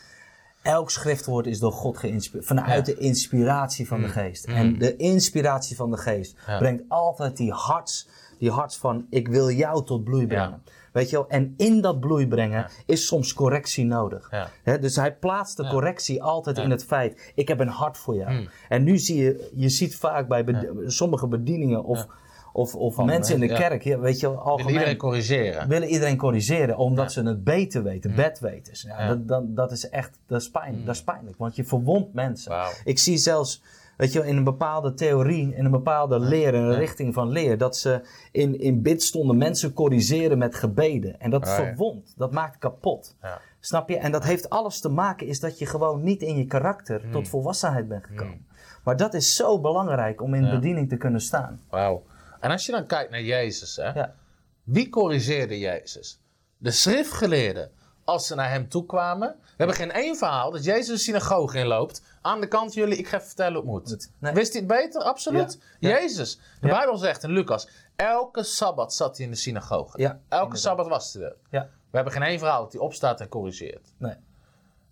[0.62, 2.48] Elk schriftwoord is door God geïnspireerd.
[2.48, 2.94] Vanuit Ja.
[2.94, 4.46] de inspiratie van de geest.
[4.46, 6.58] En de inspiratie van de geest Ja.
[6.58, 8.08] brengt altijd die harts,
[8.40, 10.62] die harts van: ik wil jou tot bloei brengen.
[10.92, 11.28] Weet je wel?
[11.30, 14.30] En in dat bloei brengen is soms correctie nodig.
[14.64, 18.32] Dus hij plaatst de correctie altijd in het feit: ik heb een hart voor jou.
[18.32, 18.50] Hmm.
[18.70, 22.08] En nu zie je, je ziet vaak bij bed- sommige bedieningen of,
[22.54, 23.58] of, of Van, mensen in de ja.
[23.60, 25.68] kerk, ja, weet je, algemeen, iedereen corrigeren?
[25.68, 27.22] willen iedereen corrigeren omdat Ja.
[27.22, 28.82] ze het beter weten, bedweters.
[28.82, 29.08] Ja.
[29.08, 32.54] Dat, dat, dat is echt, dat is, pijn, dat is pijnlijk, want je verwondt mensen.
[32.84, 33.62] Ik zie zelfs,
[33.98, 37.58] weet je, in een bepaalde theorie, in een bepaalde leer, in een richting van leer,
[37.58, 41.20] dat ze in, in bidstonden mensen corrigeren met gebeden.
[41.20, 41.56] En dat ja.
[41.56, 43.16] verwondt, dat maakt kapot.
[43.22, 43.40] Ja.
[43.60, 43.98] Snap je?
[43.98, 47.12] En dat heeft alles te maken, is dat je gewoon niet in je karakter Hmm.
[47.12, 48.46] tot volwassenheid bent gekomen.
[48.84, 51.62] Maar dat is zo belangrijk om in bediening te kunnen staan.
[51.70, 52.04] Wauw.
[52.42, 54.16] En als je dan kijkt naar Jezus, hè, Ja.
[54.64, 56.20] wie corrigeerde Jezus?
[56.58, 57.72] De schriftgeleerden.
[58.04, 59.36] Als ze naar hem toe kwamen.
[59.42, 62.02] We hebben geen één verhaal dat Jezus de synagoge inloopt.
[62.22, 64.12] Aan de kant jullie, ik ga vertellen hoe het moet.
[64.20, 64.34] Nee.
[64.34, 65.02] Wist hij het beter?
[65.02, 65.60] Absoluut.
[65.80, 65.90] Ja.
[65.90, 66.40] Jezus.
[66.60, 66.74] De Ja.
[66.78, 67.68] Bijbel zegt in Lucas.
[67.96, 69.98] Elke Sabbat zat hij in de synagoge.
[69.98, 70.60] Elke inderdaad.
[70.60, 71.36] Sabbat was hij er.
[71.50, 71.62] Ja.
[71.62, 73.94] We hebben geen één verhaal dat hij opstaat en corrigeert.
[73.98, 74.16] Nee.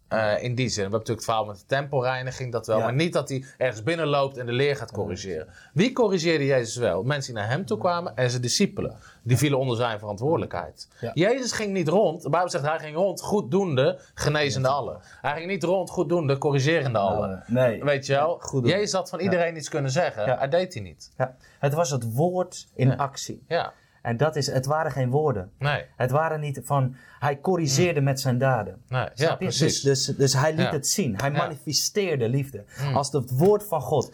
[0.09, 0.75] Eh, in die zin.
[0.75, 2.77] We hebben natuurlijk het verhaal met de tempelreiniging, dat wel.
[2.77, 2.83] Ja.
[2.83, 5.47] Maar niet dat hij ergens binnenloopt en de leer gaat corrigeren.
[5.73, 7.03] Wie corrigeerde Jezus wel?
[7.03, 8.95] Mensen die naar hem toe kwamen en zijn discipelen.
[9.23, 10.87] Die vielen onder zijn verantwoordelijkheid.
[10.99, 11.11] Ja.
[11.13, 12.21] Jezus ging niet rond.
[12.21, 14.99] De Bijbel zegt hij ging rond goeddoende, genezende allen.
[15.21, 17.43] Hij ging niet rond goeddoende, corrigerende allen.
[17.47, 17.83] nee.
[17.83, 18.41] Weet je wel?
[18.63, 20.25] Jezus had van iedereen iets kunnen zeggen.
[20.25, 20.37] Ja.
[20.37, 21.11] Hij deed hij niet.
[21.17, 21.35] Ja.
[21.59, 23.43] Het was het woord in actie.
[23.47, 23.73] Ja.
[24.01, 25.51] En dat is, het waren geen woorden.
[25.57, 25.85] Nee.
[25.95, 28.81] Het waren niet van, hij corrigeerde met zijn daden.
[28.87, 29.07] Nee.
[29.13, 29.37] Ja, je?
[29.37, 29.81] precies.
[29.81, 30.71] Dus, dus, dus hij liet Ja.
[30.71, 31.17] het zien.
[31.17, 31.37] Hij Ja.
[31.37, 32.63] manifesteerde liefde.
[32.93, 34.11] Als het woord van God.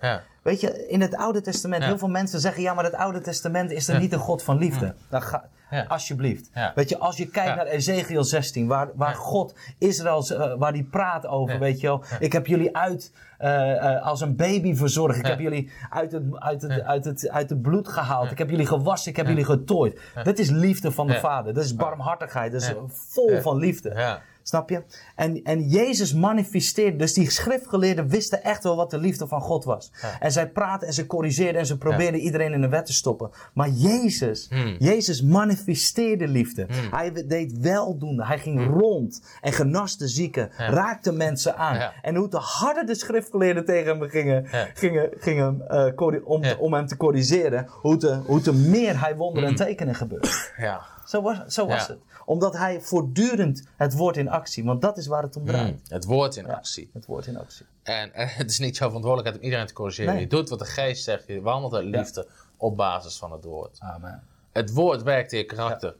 [0.00, 0.22] Ja.
[0.42, 3.70] Weet je, in het Oude Testament, heel veel mensen zeggen: ja, maar het Oude Testament
[3.70, 4.94] is er niet een God van liefde.
[5.08, 5.84] Dan ga, Ja.
[5.88, 6.50] Alsjeblieft.
[6.54, 6.72] Ja.
[6.74, 7.54] Weet je, als je kijkt Ja.
[7.54, 9.14] naar Ezekiel 16, waar, waar.
[9.14, 12.04] God Israël, eh, waar die praat over, weet je wel.
[12.18, 15.18] Ik heb jullie uit eh, eh, als een baby verzorgd.
[15.18, 18.30] Ik heb jullie uit het, uit het, uit het, uit het bloed gehaald.
[18.30, 20.00] Ik heb jullie gewassen, ik heb jullie getooid.
[20.22, 21.20] Dat is liefde van de.
[21.20, 21.54] Vader.
[21.54, 22.52] Dat is barmhartigheid.
[22.52, 24.20] Dat is vol van liefde.
[24.42, 24.82] Snap je?
[25.16, 29.64] En, en Jezus manifesteerde, dus die schriftgeleerden wisten echt wel wat de liefde van God
[29.64, 29.92] was.
[30.02, 30.20] Ja.
[30.20, 33.30] En zij praten en ze corrigeerden en ze probeerden iedereen in de wet te stoppen.
[33.54, 34.76] Maar Jezus, Hmm.
[34.78, 36.66] Jezus manifesteerde liefde.
[36.90, 40.64] Hij deed weldoende, hij ging rond en genas de zieken, Hmm.
[40.66, 40.72] Ja.
[40.72, 41.92] raakte mensen aan.
[42.02, 46.20] En hoe te harder de schriftgeleerden tegen hem gingen, gingen, gingen eh,
[46.58, 49.58] om, hem te corrigeren, hoe te, hoe te meer hij wonderen Hmm.
[49.58, 50.28] en tekenen gebeurde.
[50.56, 50.80] Ja.
[51.06, 51.98] Zo was, zo was het.
[52.24, 55.74] Omdat hij voortdurend het woord in actie, want dat is waar het om draait.
[55.74, 55.80] Mm.
[55.88, 56.90] Het woord in actie.
[56.92, 57.66] Het woord in actie.
[57.82, 60.12] En, en het is niet jouw verantwoordelijkheid om iedereen te corrigeren.
[60.12, 60.22] Nee.
[60.22, 61.26] Je doet wat de geest zegt.
[61.26, 63.76] Je wandelt uit liefde op basis van het woord.
[63.80, 64.22] Amen.
[64.52, 65.94] Het woord werkt in je karakter.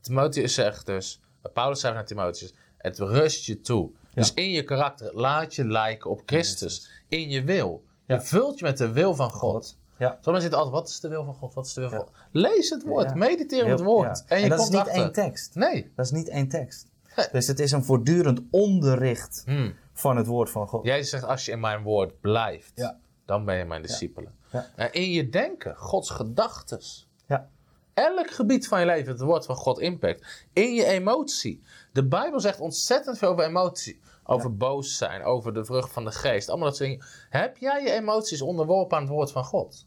[0.00, 1.20] Timotheus zegt dus,
[1.52, 3.90] Paulus zegt naar Timotheus, het rust je toe.
[4.14, 6.90] Dus in je karakter laat je lijken op Christus.
[7.08, 7.84] In je wil.
[8.06, 8.22] Je Ja.
[8.22, 9.76] vult je met de wil van God.
[9.98, 10.08] Ja.
[10.20, 11.54] Sommigen zitten altijd, wat is de wil van God?
[11.54, 11.98] Wat is de wil van.
[11.98, 12.10] God?
[12.30, 14.24] Lees het woord, mediteer op het woord.
[14.26, 15.02] En je dat komt is niet achter.
[15.02, 15.54] één tekst.
[15.54, 15.92] Nee.
[15.96, 16.86] Dat is niet één tekst.
[17.16, 17.26] Nee.
[17.32, 19.74] Dus het is een voortdurend onderricht Hmm.
[19.92, 20.84] van het woord van God.
[20.84, 22.96] Jezus zegt, als je in mijn woord blijft, Ja.
[23.24, 24.34] dan ben je mijn discipelen.
[24.52, 24.66] Ja.
[24.76, 27.08] En in je denken, Gods gedachtes.
[27.26, 27.48] Ja.
[27.94, 30.46] Elk gebied van je leven, het woord van God impact.
[30.52, 31.62] In je emotie.
[31.92, 34.00] De Bijbel zegt ontzettend veel over emotie.
[34.24, 36.48] Over boos zijn, over de vrucht van de geest.
[36.48, 37.06] Allemaal dat soort dingen.
[37.28, 39.86] Heb jij je emoties onderworpen aan het woord van God?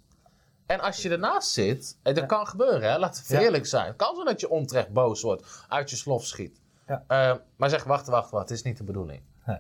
[0.66, 2.98] En als je ernaast zit, en dat kan gebeuren, hè?
[2.98, 3.86] laten we eerlijk zijn.
[3.86, 6.62] Het kan zo dat je onterecht boos wordt, uit je slof schiet.
[6.88, 7.04] Ja.
[7.08, 9.22] Eh, maar zeg, wacht, wacht, wacht, het is niet de bedoeling.
[9.46, 9.60] Nee.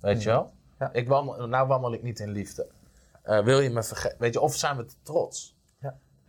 [0.00, 0.52] Weet je wel?
[0.92, 2.68] Ik wandel, nou wandel ik niet in liefde.
[3.22, 4.18] Eh, wil je me vergeten?
[4.18, 5.58] Weet je, of zijn we te trots?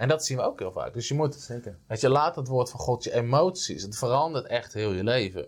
[0.01, 0.93] En dat zien we ook heel vaak.
[0.93, 1.77] Dus je moet, Zeker.
[1.87, 3.83] weet je, laat het woord van God je emoties.
[3.83, 5.47] Het verandert echt heel je leven.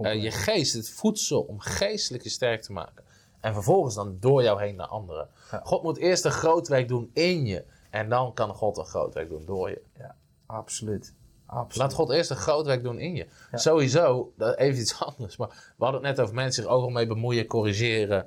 [0.00, 3.04] Eh, je geest, het voedsel om geestelijk je sterk te maken.
[3.40, 5.28] En vervolgens dan door jou heen naar anderen.
[5.50, 5.60] Ja.
[5.64, 7.64] God moet eerst een groot werk doen in je.
[7.90, 9.82] En dan kan God een groot werk doen door je.
[9.98, 10.14] Ja.
[10.46, 11.14] Absoluut.
[11.46, 11.76] Absoluut.
[11.76, 13.26] Laat God eerst een groot werk doen in je.
[13.52, 15.36] Sowieso, dat even iets anders.
[15.36, 18.26] Maar we hadden het net over mensen zich overal mee bemoeien, corrigeren.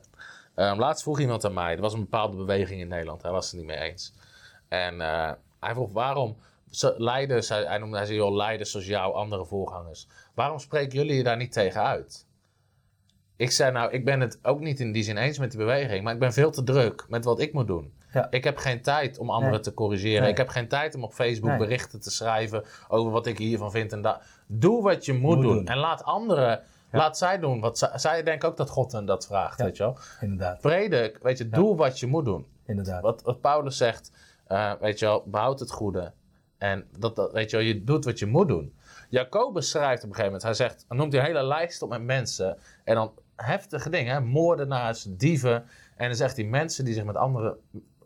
[0.55, 3.21] Ehm, laatst vroeg iemand aan mij, er was een bepaalde beweging in Nederland.
[3.21, 4.13] Hij was het er niet mee eens.
[4.67, 6.37] En eh, hij vroeg waarom
[6.97, 10.07] leiders, hij, hij noemde hij zei, joh, leiders zoals jou, andere voorgangers.
[10.35, 12.25] Waarom spreken jullie je daar niet tegen uit?
[13.35, 16.03] Ik zei nou, ik ben het ook niet in die zin eens met die beweging.
[16.03, 17.93] Maar ik ben veel te druk met wat ik moet doen.
[18.13, 18.27] Ja.
[18.29, 19.61] Ik heb geen tijd om anderen Nee.
[19.61, 20.21] te corrigeren.
[20.21, 20.31] Nee.
[20.31, 21.57] Ik heb geen tijd om op Facebook Nee.
[21.57, 24.21] berichten te schrijven over wat ik hiervan vind en dat.
[24.47, 25.53] Doe wat je moet, Moet doen.
[25.55, 25.65] doen.
[25.67, 27.59] En laat anderen, laat zij doen.
[27.59, 29.65] Wat zij, zij denken ook dat God hen dat vraagt, Ja.
[29.65, 29.97] weet je wel.
[30.21, 30.61] Inderdaad.
[30.61, 32.45] Predik, weet je, doe wat je moet doen.
[32.65, 33.01] Inderdaad.
[33.01, 34.11] Wat, wat Paulus zegt,
[34.47, 36.13] eh, weet je wel, behoud het goede.
[36.57, 38.73] En dat, dat, weet je wel, je doet wat je moet doen.
[39.09, 41.89] Jacobus schrijft op een gegeven moment, hij zegt, dan noemt hij een hele lijst op
[41.89, 42.57] met mensen.
[42.83, 45.63] En dan heftige dingen, hè, moordenaars, dieven.
[45.95, 47.57] En dan zegt hij mensen die zich met anderen,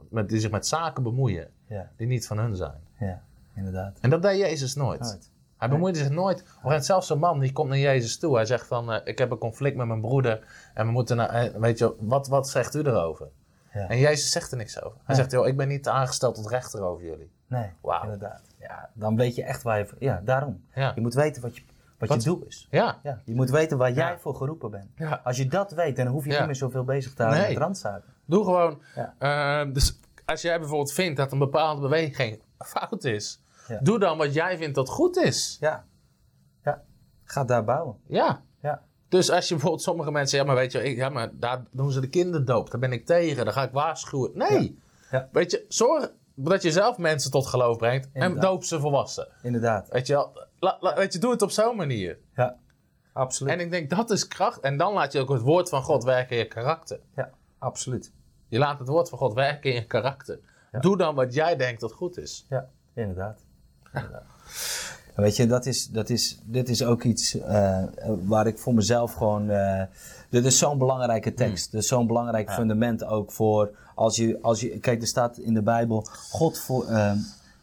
[0.10, 1.92] met, die zich met zaken bemoeien, Ja.
[1.98, 2.82] die niet van hun zijn.
[3.00, 3.24] Ja.
[3.56, 3.98] Inderdaad.
[4.02, 5.00] En dat deed Jezus nooit.
[5.00, 5.32] Nooit.
[5.58, 6.44] Hij bemoeide zich nooit.
[6.64, 8.36] Of zelfs een man die komt naar Jezus toe.
[8.36, 10.48] Hij zegt van, eh, ik heb een conflict met mijn broeder.
[10.74, 13.28] En we moeten naar, eh, weet je, wat, wat zegt u erover?
[13.74, 13.88] Ja.
[13.88, 14.98] En Jezus zegt er niks over.
[15.04, 17.32] Hij zegt, joh, ik ben niet aangesteld tot rechter over jullie.
[17.48, 18.42] Nee, inderdaad.
[18.60, 19.88] Ja, dan weet je echt waar je...
[20.00, 20.64] Ja, daarom.
[20.74, 20.92] Ja.
[20.96, 21.64] Je moet weten wat je,
[21.98, 22.68] wat, Wat- je doel is.
[22.72, 23.00] Ja.
[23.04, 24.90] Ja, je moet weten waar jij voor geroepen bent.
[24.96, 25.22] Ja.
[25.24, 27.54] Als je dat weet, dan hoef je niet meer zoveel bezig te houden Nee.
[27.54, 28.14] met randzaken.
[28.26, 28.82] Doe gewoon.
[28.96, 29.14] Ja.
[29.20, 33.42] ehm, dus als jij bijvoorbeeld vindt dat een bepaalde beweging fout is,
[33.80, 35.58] doe dan wat jij vindt dat goed is.
[35.60, 35.86] Ja.
[36.64, 36.82] Ja.
[37.24, 37.96] Ga daar bouwen.
[38.08, 38.42] Ja.
[39.10, 41.92] Dus als je bijvoorbeeld sommige mensen, ja, maar weet je, ik, ja, maar daar doen
[41.92, 44.32] ze de kinderdoop, daar ben ik tegen, daar ga ik waarschuwen.
[44.34, 44.80] Nee.
[45.12, 45.30] Ja.
[45.32, 49.28] Weet je, zorg dat je zelf mensen tot geloof brengt en doop ze volwassen.
[49.42, 49.90] Inderdaad.
[49.90, 50.28] Weet je
[50.60, 52.18] la- weet je, doe het op zo'n manier.
[52.36, 52.58] Ja.
[53.14, 53.54] Absoluut.
[53.54, 54.60] En ik denk, dat is kracht.
[54.60, 57.00] En dan laat je ook het woord van God werken in je karakter.
[57.16, 58.12] Ja, absoluut.
[58.48, 60.40] Je laat het woord van God werken in je karakter.
[60.72, 62.46] Doe dan wat jij denkt dat goed is.
[62.50, 63.46] Ja, inderdaad.
[63.94, 64.24] Inderdaad.
[65.16, 67.84] Weet je, dat is, dat is, dit is ook iets eh,
[68.26, 69.50] waar ik voor mezelf gewoon.
[69.50, 69.84] eh,
[70.30, 71.72] dit is zo'n belangrijke tekst.
[71.72, 73.70] Dit is zo'n belangrijk fundament ook voor.
[73.96, 76.86] Als je, als je, kijk, er staat in de Bijbel: God voor.
[76.88, 77.12] eh,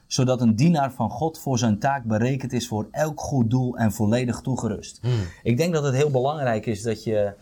[0.06, 3.92] zodat een dienaar van God voor zijn taak berekend is voor elk goed doel en
[3.92, 5.00] volledig toegerust.
[5.42, 7.32] Ik denk dat het heel belangrijk is dat je,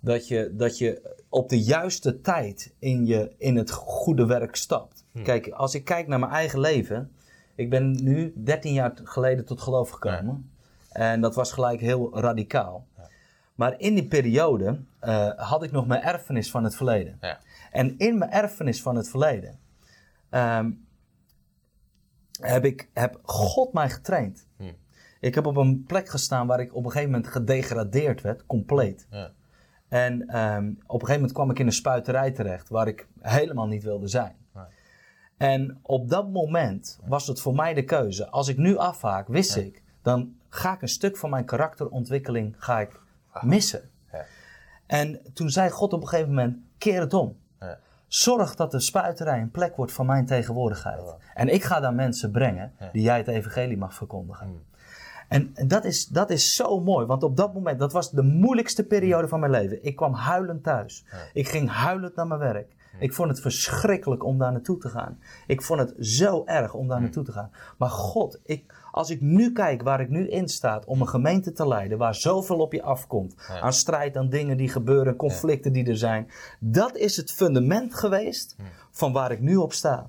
[0.00, 5.04] dat je, dat je op de juiste tijd in, je, in het goede werk stapt.
[5.22, 7.10] Kijk, als ik kijk naar mijn eigen leven.
[7.54, 10.50] Ik ben nu 13 jaar geleden tot geloof gekomen.
[10.92, 12.86] En dat was gelijk heel radicaal.
[13.54, 17.18] Maar in die periode eh, had ik nog mijn erfenis van het verleden.
[17.20, 17.38] Ja.
[17.70, 19.58] En in mijn erfenis van het verleden
[20.30, 20.70] ehm,
[22.40, 24.46] heb, ik, heb God mij getraind.
[24.56, 24.64] Hm.
[25.20, 29.06] Ik heb op een plek gestaan waar ik op een gegeven moment gedegradeerd werd, compleet.
[29.10, 29.30] Ja.
[29.88, 33.66] En ehm, op een gegeven moment kwam ik in een spuiterij terecht waar ik helemaal
[33.66, 34.34] niet wilde zijn.
[35.40, 38.28] En op dat moment was het voor mij de keuze.
[38.28, 42.80] Als ik nu afhaak, wist ik, dan ga ik een stuk van mijn karakterontwikkeling ga
[42.80, 43.00] ik
[43.40, 43.90] missen.
[44.12, 44.24] Ja.
[44.86, 47.36] En toen zei God op een gegeven moment, keer het om.
[47.60, 47.78] Ja.
[48.06, 51.14] Zorg dat de spuiterij een plek wordt van mijn tegenwoordigheid.
[51.34, 54.46] En ik ga daar mensen brengen die jij het evangelie mag verkondigen.
[54.46, 54.62] Hmm.
[55.28, 58.84] En dat is, dat is zo mooi, want op dat moment, dat was de moeilijkste
[58.84, 59.84] periode van mijn leven.
[59.84, 61.04] Ik kwam huilend thuis.
[61.32, 62.78] Ik ging huilend naar mijn werk.
[62.98, 65.18] Ik vond het verschrikkelijk om daar naartoe te gaan.
[65.46, 67.50] Ik vond het zo erg om daar naartoe te gaan.
[67.78, 71.52] Maar God, ik, als ik nu kijk waar ik nu in sta om een gemeente
[71.52, 75.86] te leiden, waar zoveel op je afkomt, aan strijd, aan dingen die gebeuren, conflicten die
[75.86, 78.56] er zijn, dat is het fundament geweest
[78.90, 80.06] van waar ik nu op sta.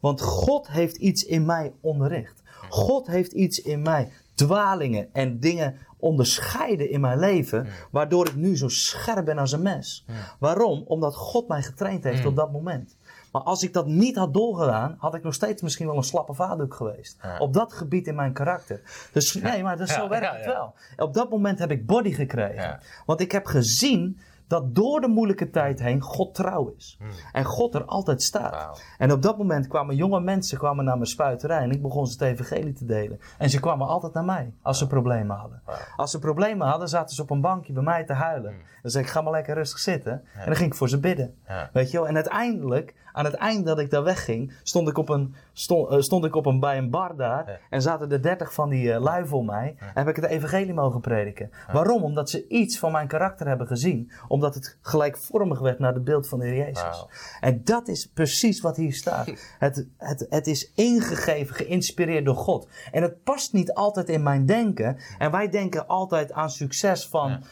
[0.00, 2.42] Want God heeft iets in mij onderricht.
[2.68, 8.56] God heeft iets in mij, dwalingen en dingen onderscheiden in mijn leven, waardoor ik nu
[8.56, 10.06] zo scherp ben als een mes.
[10.38, 10.82] Waarom?
[10.86, 12.96] Omdat God mij getraind heeft op dat moment.
[13.32, 16.34] Maar als ik dat niet had doorgedaan, had ik nog steeds misschien wel een slappe
[16.34, 17.18] vaardoek geweest.
[17.22, 17.38] Ja.
[17.38, 18.80] Op dat gebied in mijn karakter.
[19.12, 20.74] Dus nee, maar dus Ja, zo werkt ja, het wel.
[20.96, 22.80] Op dat moment heb ik body gekregen.
[23.06, 26.98] Want ik heb gezien dat door de moeilijke tijd heen God trouw is.
[27.32, 28.82] En God er altijd staat.
[28.98, 32.12] En op dat moment kwamen jonge mensen kwamen naar mijn spuiterij en ik begon ze
[32.12, 33.20] het evangelie te delen.
[33.38, 35.62] En ze kwamen altijd naar mij als ze problemen hadden.
[35.96, 38.54] Als ze problemen hadden, zaten ze op een bankje bij mij te huilen.
[38.82, 40.12] Dan zei ik, ga maar lekker rustig zitten.
[40.12, 41.34] En dan ging ik voor ze bidden.
[41.48, 41.70] Ja.
[41.72, 42.06] Weet je wel?
[42.06, 46.00] En uiteindelijk, aan het eind dat ik daar wegging, stond ik, op een, stond, eh,
[46.00, 47.50] stond ik op een, bij een bar daar.
[47.50, 47.58] Ja.
[47.70, 49.74] En zaten er dertig van die eh, lui voor mij.
[49.78, 51.50] En heb ik het evangelie mogen prediken.
[51.72, 52.02] Waarom?
[52.02, 54.12] Omdat ze iets van mijn karakter hebben gezien.
[54.28, 57.06] Omdat het gelijkvormig werd naar het beeld van de Heer Jezus.
[57.40, 59.30] En dat is precies wat hier staat.
[59.58, 62.68] Het, het, het is ingegeven, geïnspireerd door God.
[62.92, 64.96] En het past niet altijd in mijn denken.
[65.18, 67.44] En wij denken altijd aan succes van.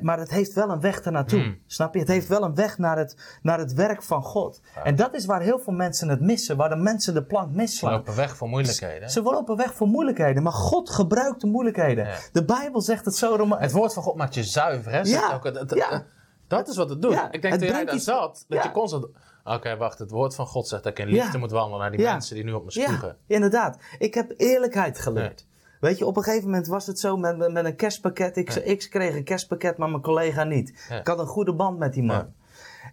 [0.00, 1.40] Maar het heeft wel een weg ernaartoe.
[1.42, 1.58] Mm.
[1.66, 2.00] Snap je?
[2.00, 4.60] Het heeft wel een weg naar het, naar het werk van God.
[4.84, 6.56] En dat is waar heel veel mensen het missen.
[6.56, 7.92] Waar de mensen de plank Ze misslaan.
[7.92, 9.10] lopen weg voor moeilijkheden.
[9.10, 10.42] Ze lopen weg voor moeilijkheden.
[10.42, 12.06] Maar God gebruikt de moeilijkheden.
[12.06, 12.16] Ja.
[12.32, 13.34] De Bijbel zegt het zo.
[13.34, 15.00] Roma- Het woord van God maakt je zuiver, hè?
[15.00, 16.04] Ja, ook, het- ja.
[16.46, 17.12] Dat is wat het doet.
[17.12, 18.64] Ja, ik denk dat jij daar zat, dat Ja.
[18.68, 19.06] je constant...
[19.44, 21.38] Oké, wacht, het woord van God zegt dat ik in liefde Ja.
[21.38, 22.12] moet wandelen naar die Ja.
[22.12, 23.16] mensen die nu op me Ja, spugen.
[23.26, 23.78] inderdaad.
[23.98, 25.46] Ik heb eerlijkheid geleerd.
[25.82, 28.36] Weet je, op een gegeven moment was het zo met, met, een kerstpakket.
[28.36, 30.86] Ik, ik kreeg een kerstpakket, maar mijn collega niet.
[31.00, 32.32] Ik had een goede band met die man.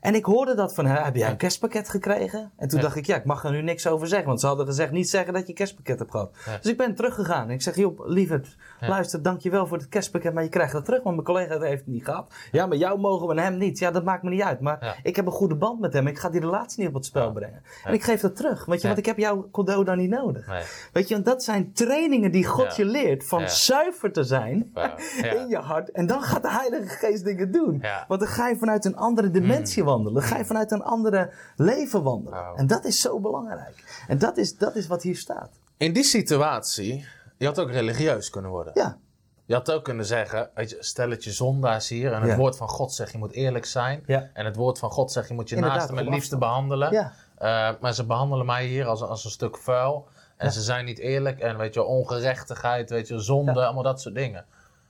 [0.01, 1.05] En ik hoorde dat van haar.
[1.05, 2.51] Heb jij een kerstpakket gekregen?
[2.57, 2.83] En toen Ja.
[2.85, 4.27] dacht ik, ja, ik mag er nu niks over zeggen.
[4.27, 6.31] Want ze hadden gezegd, niet zeggen dat je een kerstpakket hebt gehad.
[6.45, 6.57] Ja.
[6.61, 7.43] Dus ik ben teruggegaan.
[7.47, 10.33] En ik zeg, joh, lieverd, luister, dankjewel voor het kerstpakket.
[10.33, 12.33] Maar je krijgt dat terug, want mijn collega heeft het niet gehad.
[12.51, 13.79] Ja, maar jou mogen we en hem niet.
[13.79, 14.59] Ja, dat maakt me niet uit.
[14.59, 14.95] Maar Ja.
[15.03, 16.07] ik heb een goede band met hem.
[16.07, 17.61] Ik ga die relatie niet op het spel brengen.
[17.83, 18.65] En ik geef dat terug.
[18.65, 18.93] Weet je, Ja.
[18.93, 20.47] want ik heb jouw cadeau dan niet nodig.
[20.47, 20.63] Nee.
[20.93, 22.83] Weet je, want dat zijn trainingen die God Ja.
[22.83, 23.25] je leert.
[23.25, 23.47] Van Ja.
[23.47, 24.71] zuiver te zijn.
[25.21, 25.31] Ja.
[25.33, 25.91] in je hart.
[25.91, 27.77] En dan gaat de Heilige Geest dingen doen.
[27.81, 28.05] Ja.
[28.07, 30.23] Want dan ga je vanuit een andere dimensie wandelen.
[30.23, 32.55] Ga je vanuit een andere leven wandelen.
[32.55, 34.03] En dat is zo belangrijk.
[34.07, 35.49] En dat is, dat is wat hier staat.
[35.77, 37.05] In die situatie,
[37.37, 38.73] je had ook religieus kunnen worden.
[38.75, 38.97] Ja,
[39.45, 42.13] Je had ook kunnen zeggen, weet je, stelletje zondaars hier.
[42.13, 42.37] En het Ja.
[42.37, 44.03] woord van God zegt, je moet eerlijk zijn.
[44.05, 44.29] Ja.
[44.33, 46.91] En het woord van God zegt, je moet je Inderdaad, naaste met liefde behandelen.
[46.93, 47.13] Ja.
[47.37, 50.07] Eh, maar ze behandelen mij hier als, als een stuk vuil.
[50.37, 51.39] En ze zijn niet eerlijk.
[51.39, 54.45] En weet je, ongerechtigheid, weet je, zonde, allemaal dat soort dingen.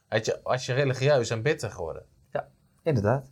[0.10, 2.04] Weet je, als je religieus en bitter geworden.
[2.32, 2.47] Ja,
[2.84, 3.25] inderdaad.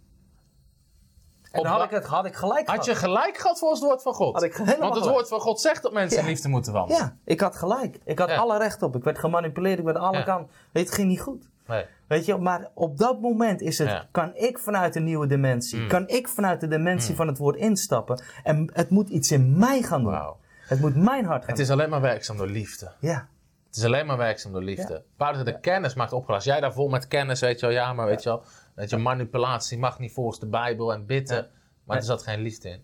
[1.57, 3.09] En dan had ik, het, had ik gelijk Had je gehad.
[3.17, 4.33] gelijk gehad volgens het woord van God?
[4.33, 5.15] Had ik helemaal Want het gelijk.
[5.17, 6.29] woord van God zegt dat mensen in Ja.
[6.29, 7.01] liefde moeten wandelen.
[7.01, 7.99] Ja, ik had gelijk.
[8.05, 8.35] Ik had Ja.
[8.37, 8.95] alle recht op.
[8.95, 10.23] Ik werd gemanipuleerd, ik werd alle Ja.
[10.23, 10.55] kanten.
[10.73, 11.49] Het ging niet goed.
[11.67, 11.85] Nee.
[12.07, 14.07] Weet je, maar op dat moment is het, Ja.
[14.11, 15.87] kan ik vanuit een nieuwe dimensie, Mm.
[15.87, 18.21] kan ik vanuit de dimensie van het woord instappen.
[18.43, 20.35] En het moet iets in mij gaan doen.
[20.67, 22.91] Het moet mijn hart gaan Het is alleen maar werkzaam door liefde.
[22.99, 23.27] Ja,
[23.67, 25.03] Het is alleen maar werkzaam door liefde.
[25.17, 26.45] Paulus de kennis maakt opgelast.
[26.45, 27.75] Jij daar vol met kennis, weet je wel.
[27.75, 28.43] Ja, maar weet je wel.
[28.77, 31.49] Weet je, manipulatie mag niet volgens de Bijbel en bidden.
[31.83, 32.83] Maar er zat geen liefde in.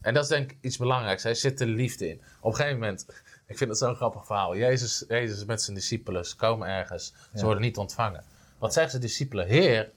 [0.00, 1.24] En dat is denk ik iets belangrijks.
[1.24, 2.22] Er zit de liefde in.
[2.40, 3.06] Op een gegeven moment,
[3.46, 4.56] ik vind het zo'n grappig verhaal.
[4.56, 7.14] Jezus, Jezus met zijn discipelen, ze komen ergens.
[7.34, 8.24] Ze worden niet ontvangen.
[8.58, 9.46] Wat zeggen ze discipelen?
[9.46, 9.90] Heer,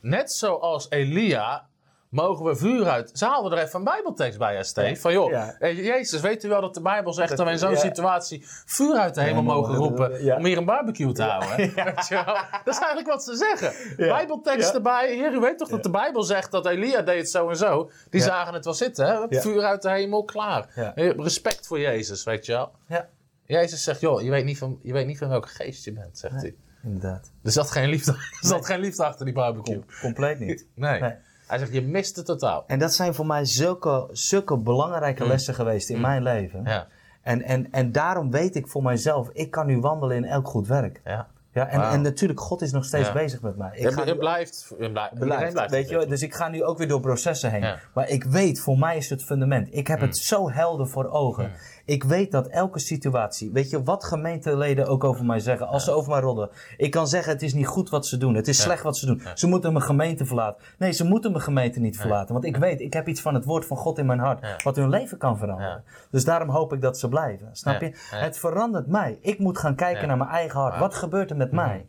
[0.00, 1.68] net zoals Elia
[2.14, 3.10] mogen we vuur uit.
[3.14, 4.88] Ze haalden er even een bijbeltekst bij, Steve.
[4.88, 4.96] Ja.
[4.96, 5.56] Van joh, Ja.
[5.58, 7.76] eh, Jezus, weet u wel dat de Bijbel zegt dat, Dat- we in zo'n ja.
[7.78, 11.56] situatie vuur uit de hemel mogen roepen om hier een barbecue te houden.
[11.84, 12.24] Weet je wel?
[12.64, 13.96] Dat is eigenlijk wat ze zeggen.
[13.96, 15.14] Bijbeltekst erbij.
[15.14, 17.90] Heer, u weet toch dat de Bijbel zegt dat Elia deed het zo en zo.
[18.10, 19.06] Die zagen het wel zitten.
[19.06, 19.40] Hè?
[19.40, 20.92] Vuur uit de hemel, klaar.
[20.94, 22.72] Eh, Respect voor Jezus, weet je wel.
[22.88, 23.08] ja,
[23.46, 26.18] Jezus zegt, joh, je weet niet van, je weet niet van welke geest je bent,
[26.18, 26.54] zegt hij.
[26.82, 27.30] inderdaad.
[27.42, 29.74] Er zat geen liefde, er zat geen liefde achter die barbecue.
[29.78, 30.66] Com- compleet niet.
[30.74, 31.00] Nee.
[31.00, 31.14] Nee.
[31.46, 32.64] Hij zegt, je mist het totaal.
[32.66, 36.60] En dat zijn voor mij zulke, zulke belangrijke lessen geweest in mijn leven.
[36.60, 36.66] Mm.
[36.66, 36.86] Ja,
[37.22, 40.66] En, en, en daarom weet ik voor mijzelf, ik kan nu wandelen in elk goed
[40.66, 41.00] werk.
[41.04, 41.26] ja.
[41.52, 43.12] Ja, en, en natuurlijk, God is nog steeds Ja.
[43.12, 43.70] bezig met mij.
[43.74, 47.50] Ik ga blijft, blijft, blijft, weet je, dus ik ga nu ook weer door processen
[47.50, 47.60] heen.
[47.62, 47.78] Ja.
[47.94, 49.68] Maar ik weet, voor mij is het fundament.
[49.70, 50.04] Ik heb Mm.
[50.06, 51.52] het zo helder voor ogen.
[51.86, 55.90] Ik weet dat elke situatie, weet je, wat gemeenteleden ook over mij zeggen, als ze
[55.90, 56.48] over mij rodden.
[56.76, 59.06] Ik kan zeggen, het is niet goed wat ze doen, het is slecht wat ze
[59.06, 59.22] doen.
[59.34, 60.62] Ze moeten mijn gemeente verlaten.
[60.78, 62.32] Nee, ze moeten mijn gemeente niet verlaten.
[62.32, 64.76] Want ik weet, ik heb iets van het woord van God in mijn hart, wat
[64.76, 65.84] hun leven kan veranderen.
[66.10, 67.48] Dus daarom hoop ik dat ze blijven.
[67.52, 67.92] Snap je?
[68.10, 69.18] Het verandert mij.
[69.20, 70.78] Ik moet gaan kijken naar mijn eigen hart.
[70.78, 71.56] Wat gebeurt er met Mhm.
[71.56, 71.86] mij?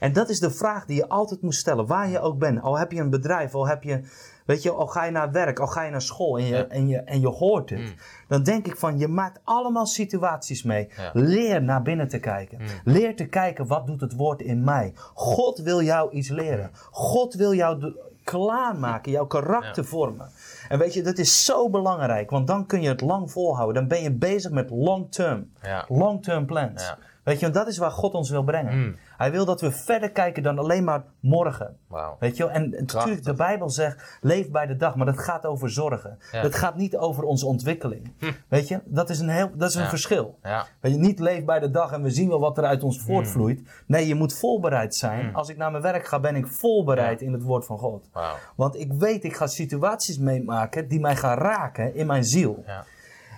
[0.00, 2.62] En dat is de vraag die je altijd moet stellen, waar je ook bent.
[2.62, 4.00] Al heb je een bedrijf, al heb je,
[4.46, 6.62] weet je, al ga je naar werk, al ga je naar school en je, Ja.
[6.64, 6.70] Mm.
[6.70, 7.94] en je, en je hoort het.
[8.28, 10.88] Dan denk ik van, je maakt allemaal situaties mee.
[10.96, 11.10] Ja.
[11.12, 12.58] Leer naar binnen te kijken.
[12.84, 14.92] Leer te kijken, wat doet het woord in mij?
[15.14, 16.70] God wil jou iets leren.
[16.90, 20.30] God wil jou klaarmaken, jouw karakter vormen.
[20.68, 23.74] En weet je, dat is zo belangrijk, want dan kun je het lang volhouden.
[23.74, 25.50] Dan ben je bezig met long term.
[25.62, 25.84] Ja.
[25.88, 26.94] Long term plans.
[27.26, 28.78] Weet je, want dat is waar God ons wil brengen.
[28.78, 28.96] Mm.
[29.16, 31.76] Hij wil dat we verder kijken dan alleen maar morgen.
[32.18, 32.46] Weet je?
[32.46, 36.18] En natuurlijk, de Bijbel zegt, leef bij de dag, maar dat gaat over zorgen.
[36.32, 36.42] Ja.
[36.42, 38.12] Dat gaat niet over onze ontwikkeling.
[38.48, 40.38] Weet je, dat is een, heel, dat is een verschil.
[40.42, 40.66] Ja.
[40.80, 43.00] Weet je, niet leef bij de dag en we zien wel wat er uit ons
[43.00, 43.62] voortvloeit.
[43.86, 45.34] Nee, je moet voorbereid zijn.
[45.34, 48.08] Als ik naar mijn werk ga, ben ik voorbereid in het woord van God.
[48.56, 52.64] Want ik weet, ik ga situaties meemaken die mij gaan raken in mijn ziel.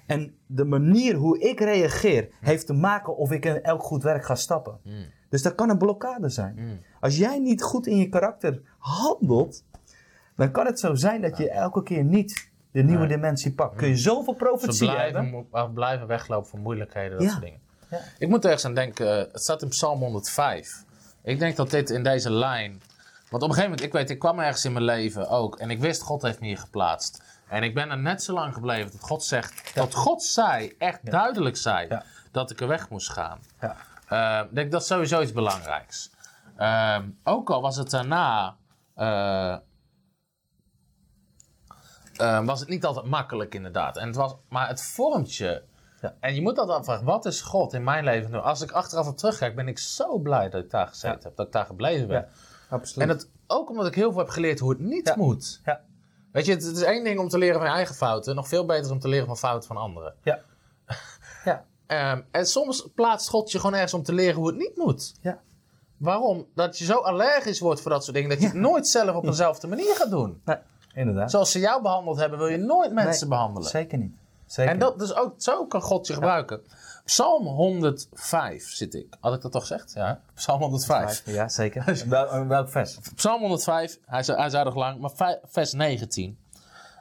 [0.08, 4.24] En de manier hoe ik reageer heeft te maken of ik in elk goed werk
[4.24, 4.78] ga stappen.
[5.28, 6.80] Dus dat kan een blokkade zijn.
[7.00, 9.64] Als jij niet goed in je karakter handelt,
[10.36, 13.76] dan kan het zo zijn dat je elke keer niet de nieuwe dimensie pakt.
[13.76, 15.46] Kun je zoveel Ze profetie hebben.
[15.50, 17.28] blijven, blijven weglopen van moeilijkheden, dat Ja.
[17.30, 17.60] soort dingen.
[17.90, 17.98] Ja.
[18.18, 20.84] Ik moet ergens aan denken, eh, het staat in Psalm 105.
[21.22, 22.70] Ik denk dat dit in deze lijn.
[23.30, 25.56] Want op een gegeven moment, ik weet, ik kwam ergens in mijn leven ook.
[25.58, 27.22] En ik wist, God heeft me hier geplaatst.
[27.48, 31.10] En ik ben er net zo lang gebleven dat God zegt, dat God zei, echt
[31.10, 31.98] duidelijk zei,
[32.32, 33.38] dat ik er weg moest gaan.
[33.60, 33.76] Ja.
[34.08, 36.10] Eh, ik denk dat is sowieso iets belangrijks.
[36.56, 38.56] Ehm, ook al was het daarna.
[38.94, 39.56] eh,
[42.16, 43.96] eh, was het niet altijd makkelijk, inderdaad.
[43.96, 45.62] En het was, maar het vormt je.
[46.00, 46.14] Ja.
[46.20, 48.36] En je moet altijd afvragen: wat is God in mijn leven nu?
[48.36, 51.46] Als ik achteraf op terugkijk, ben ik zo blij dat ik daar gezeten heb, dat
[51.46, 52.20] ik daar gebleven ben.
[52.20, 52.28] Ja,
[52.76, 53.08] absoluut.
[53.08, 55.60] En het, ook omdat ik heel veel heb geleerd hoe het niet moet.
[55.64, 55.80] ja.
[56.32, 58.48] Weet je, het, het is één ding om te leren van je eigen fouten, nog
[58.48, 60.14] veel beter om te leren van fouten van anderen.
[60.22, 60.40] Ja.
[61.44, 61.64] Ja.
[61.86, 65.14] Ehm, en soms plaatst God je gewoon ergens om te leren hoe het niet moet.
[65.20, 65.40] Ja.
[65.96, 66.46] Waarom?
[66.54, 69.24] Dat je zo allergisch wordt voor dat soort dingen, dat je het nooit zelf op
[69.24, 70.40] dezelfde manier gaat doen.
[70.44, 70.56] Nee,
[70.94, 71.30] inderdaad.
[71.30, 73.68] Zoals ze jou behandeld hebben, wil je nooit mensen Nee, behandelen.
[73.68, 74.12] Zeker niet.
[74.46, 76.60] Zeker En dat, dus ook, zo kan God je gebruiken.
[77.08, 79.16] Psalm 105 zit ik.
[79.20, 79.92] Had ik dat toch gezegd?
[79.92, 80.20] Ja.
[80.34, 81.26] Psalm 105.
[81.26, 81.34] niet.
[81.34, 81.84] Ja, zeker.
[82.08, 82.98] Wel, welk vers?
[83.14, 86.38] Psalm 105, hij zei, hij lang, maar vers 19.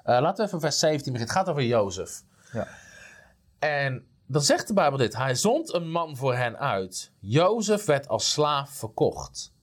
[0.03, 1.35] Eh, laten we even vers 17 beginnen.
[1.35, 2.23] Het gaat over Jozef.
[2.51, 2.67] Ja.
[3.59, 5.15] En dan zegt de Bijbel dit.
[5.15, 7.11] Hij zond een man voor hen uit.
[7.19, 9.53] Jozef werd als slaaf verkocht.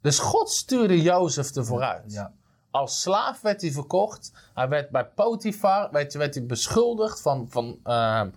[0.00, 2.12] Dus God stuurde Jozef er vooruit.
[2.12, 2.32] Ja.
[2.70, 4.32] Als slaaf werd hij verkocht.
[4.54, 8.30] Hij werd bij Potifar werd, werd hij beschuldigd van, van, ehm,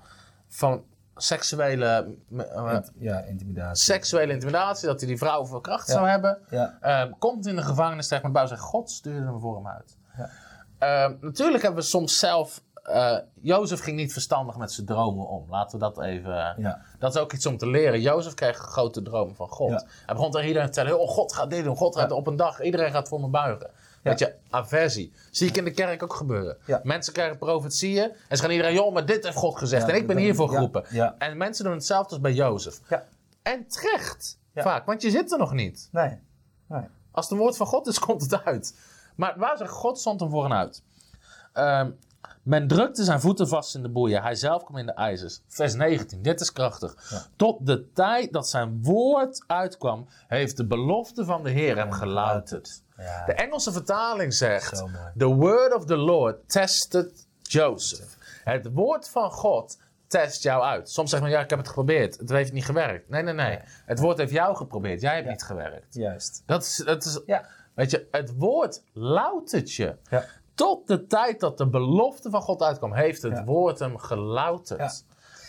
[0.48, 0.84] van
[1.22, 3.84] seksuele, uh, Int- ja, intimidatie.
[3.84, 5.94] seksuele intimidatie, dat hij die vrouw verkracht Ja.
[5.94, 6.38] zou hebben.
[6.50, 6.78] Ja.
[6.82, 9.98] Ehm, komt in de gevangenis terecht, maar Bouw zegt, God stuurde hem voor hem uit.
[10.18, 10.30] Ja.
[10.80, 12.62] Ehm, natuurlijk hebben we soms zelf...
[12.84, 15.46] eh, Jozef ging niet verstandig met zijn dromen om.
[15.50, 16.56] Laten we dat even...
[17.00, 18.02] Dat is ook iets om te leren.
[18.02, 19.70] Jozef kreeg grote dromen van God.
[20.06, 21.02] Hij begon tegen iedereen te vertellen...
[21.02, 21.76] Oh, God gaat dit doen.
[21.76, 22.62] God gaat op een dag...
[22.62, 23.70] Iedereen gaat voor me buigen.
[24.04, 25.14] Weet je, aversie.
[25.32, 26.58] Zie ik in de kerk ook gebeuren.
[26.84, 28.12] Mensen krijgen profetieën.
[28.28, 28.74] En ze gaan iedereen...
[28.74, 29.88] Joh, maar dit heeft God gezegd.
[29.88, 30.86] En ik ben hiervoor geroepen.
[31.18, 32.80] En mensen doen hetzelfde als bij Jozef.
[32.90, 33.06] Ja.
[33.42, 34.38] En terecht.
[34.56, 34.86] Vaak.
[34.86, 35.90] Want je zit er nog niet.
[35.92, 36.18] Nee.
[36.68, 36.84] nee.
[37.12, 38.76] Als het een woord van God is, komt het uit.
[39.16, 40.84] Maar waar zegt God stond hem voor en uit?
[41.54, 41.92] Ehm,
[42.50, 44.22] men drukte zijn voeten vast in de boeien.
[44.22, 45.42] Hij zelf kwam in de ijzers.
[45.48, 47.10] Vers 19, dit is krachtig.
[47.10, 47.26] Ja.
[47.36, 52.82] Tot de tijd dat zijn woord uitkwam, heeft de belofte van de Heer hem gelouterd.
[52.98, 53.26] Ja.
[53.26, 54.84] De Engelse vertaling zegt.
[55.18, 58.18] The word of the Lord tested Joseph.
[58.44, 59.78] Het woord van God
[60.08, 60.90] test jou uit.
[60.90, 62.18] Soms zegt men: Ja, ik heb het geprobeerd.
[62.18, 63.10] Het heeft niet gewerkt.
[63.10, 63.60] Nee, nee, nee.
[63.86, 65.02] Het woord heeft jou geprobeerd.
[65.02, 65.32] Jij hebt Ja.
[65.32, 65.94] niet gewerkt.
[65.96, 66.44] Juist.
[66.46, 67.46] Dat is, dat is, Ja.
[67.74, 69.96] Weet je, het woord loutert je.
[70.60, 73.44] Tot de tijd dat de belofte van God uitkwam, heeft het Ja.
[73.44, 74.80] woord hem gelouterd.
[74.80, 74.92] Ja.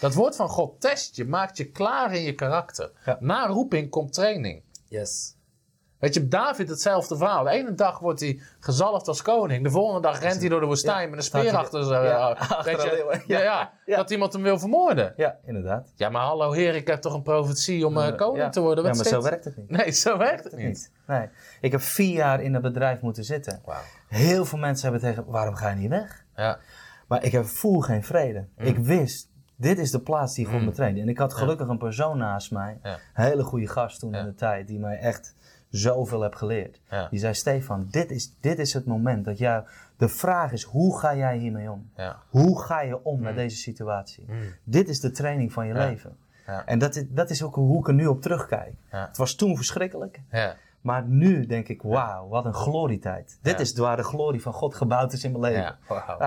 [0.00, 2.90] Dat woord van God test je, maakt je klaar in je karakter.
[3.04, 3.16] Ja.
[3.20, 4.62] Na roeping komt training.
[4.88, 5.34] Yes.
[6.00, 7.44] Weet je, David hetzelfde verhaal.
[7.44, 9.64] De ene dag wordt hij gezalfd als koning.
[9.64, 12.04] De volgende dag rent hij door de woestijn Ja, met een speer achter zijn...
[12.04, 13.42] Ja, eh, ja, ja.
[13.42, 13.96] ja, Ja.
[13.96, 15.12] dat iemand hem wil vermoorden.
[15.16, 15.92] Ja, inderdaad.
[15.96, 18.48] Ja, maar hallo heer, ik heb toch een profetie om eh, koning ja.
[18.50, 18.84] te worden?
[18.84, 19.70] Ja, Wat maar zit- zo werkt het niet.
[19.70, 20.92] Nee, zo werkt het niet.
[21.06, 21.28] Nee.
[21.60, 23.60] Ik heb vier jaar in het bedrijf moeten zitten.
[23.64, 23.80] Wauw.
[24.08, 26.24] Heel veel mensen hebben tegen, waarom ga je niet weg?
[26.36, 26.58] Ja.
[27.08, 28.46] Maar ik heb voel geen vrede.
[28.56, 28.66] Mm.
[28.66, 31.00] Ik wist, dit is de plaats die God me trainde.
[31.00, 32.92] En ik had gelukkig een persoon naast mij, Ja.
[33.14, 34.18] een hele goede gast toen Ja.
[34.18, 35.34] in de tijd, die mij echt
[35.70, 36.80] zoveel heeft geleerd.
[36.90, 37.08] Ja.
[37.10, 39.64] Die zei, Stefan, dit is, dit is het moment dat jou,
[39.96, 41.90] de vraag is, hoe ga jij hiermee om?
[41.96, 42.16] Ja.
[42.28, 44.24] Hoe ga je om met deze situatie?
[44.28, 44.36] Mm.
[44.64, 45.86] Dit is de training van je Ja.
[45.88, 46.16] leven.
[46.46, 46.66] Ja.
[46.66, 48.74] En dat is, dat is ook hoe ik er nu op terugkijk.
[48.88, 50.20] Het was toen verschrikkelijk.
[50.30, 50.54] Ja.
[50.80, 53.38] Maar nu denk ik, wauw, wat een glorietijd.
[53.42, 55.76] Dit is waar de glorie van God gebouwd is in mijn leven.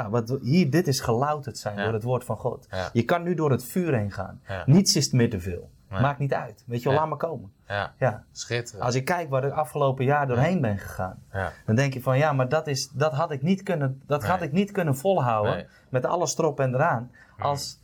[0.09, 2.67] Wat, hier, dit is gelouterd zijn door het woord van God.
[2.93, 4.41] Je kan nu door het vuur heen gaan.
[4.65, 5.69] Niets is meer te veel.
[5.93, 6.01] Nee.
[6.01, 6.63] Maakt niet uit.
[6.67, 6.99] Weet je wel, Ja.
[6.99, 7.51] laat maar komen.
[7.67, 7.93] Ja.
[7.97, 8.23] Ja.
[8.31, 8.83] Schitterend.
[8.83, 11.23] Als ik kijk waar ik afgelopen jaar doorheen ben gegaan.
[11.65, 14.29] Dan denk je van ja, maar dat, is, dat, had, ik niet kunnen, dat Nee.
[14.29, 15.55] had ik niet kunnen volhouden.
[15.55, 15.65] Nee.
[15.89, 17.11] Met alles erop en eraan.
[17.39, 17.79] Als,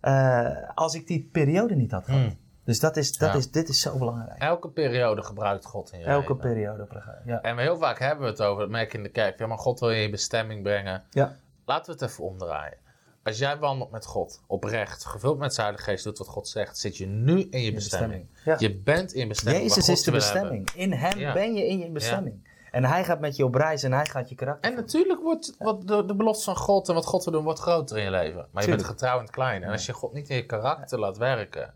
[0.00, 2.20] eh, als ik die periode niet had gehad.
[2.20, 2.38] Mm.
[2.64, 4.38] Dus dat is, dat is, dit is zo belangrijk.
[4.42, 6.36] Elke periode gebruikt God in je Elke leven.
[6.36, 6.86] periode.
[7.24, 7.40] Ja.
[7.40, 9.38] En heel vaak hebben we het over, dat merk ik in de kerk.
[9.38, 11.02] Ja, maar God wil je in je bestemming brengen.
[11.10, 11.32] ja.
[11.64, 12.76] Laten we het even omdraaien.
[13.22, 16.78] Als jij wandelt met God, oprecht, gevuld met zijn Heilige Geest, doet wat God zegt,
[16.78, 18.26] zit je nu in je bestemming.
[18.32, 18.60] bestemming.
[18.60, 18.68] Ja.
[18.68, 19.64] Je bent in je bestemming.
[19.64, 20.70] Jezus is de bestemming.
[20.74, 21.32] In hem Ja.
[21.32, 22.46] ben je in je bestemming.
[22.70, 24.70] En hij gaat met je op reis en hij gaat je karakter.
[24.70, 27.60] En natuurlijk wordt wat de, de belofte van God en wat God wil doen, wordt
[27.60, 28.34] groter in je leven.
[28.34, 28.86] Maar je bent Tuurlijk.
[28.86, 29.66] getrouw in het kleine.
[29.66, 31.74] En als je God niet in je karakter laat werken.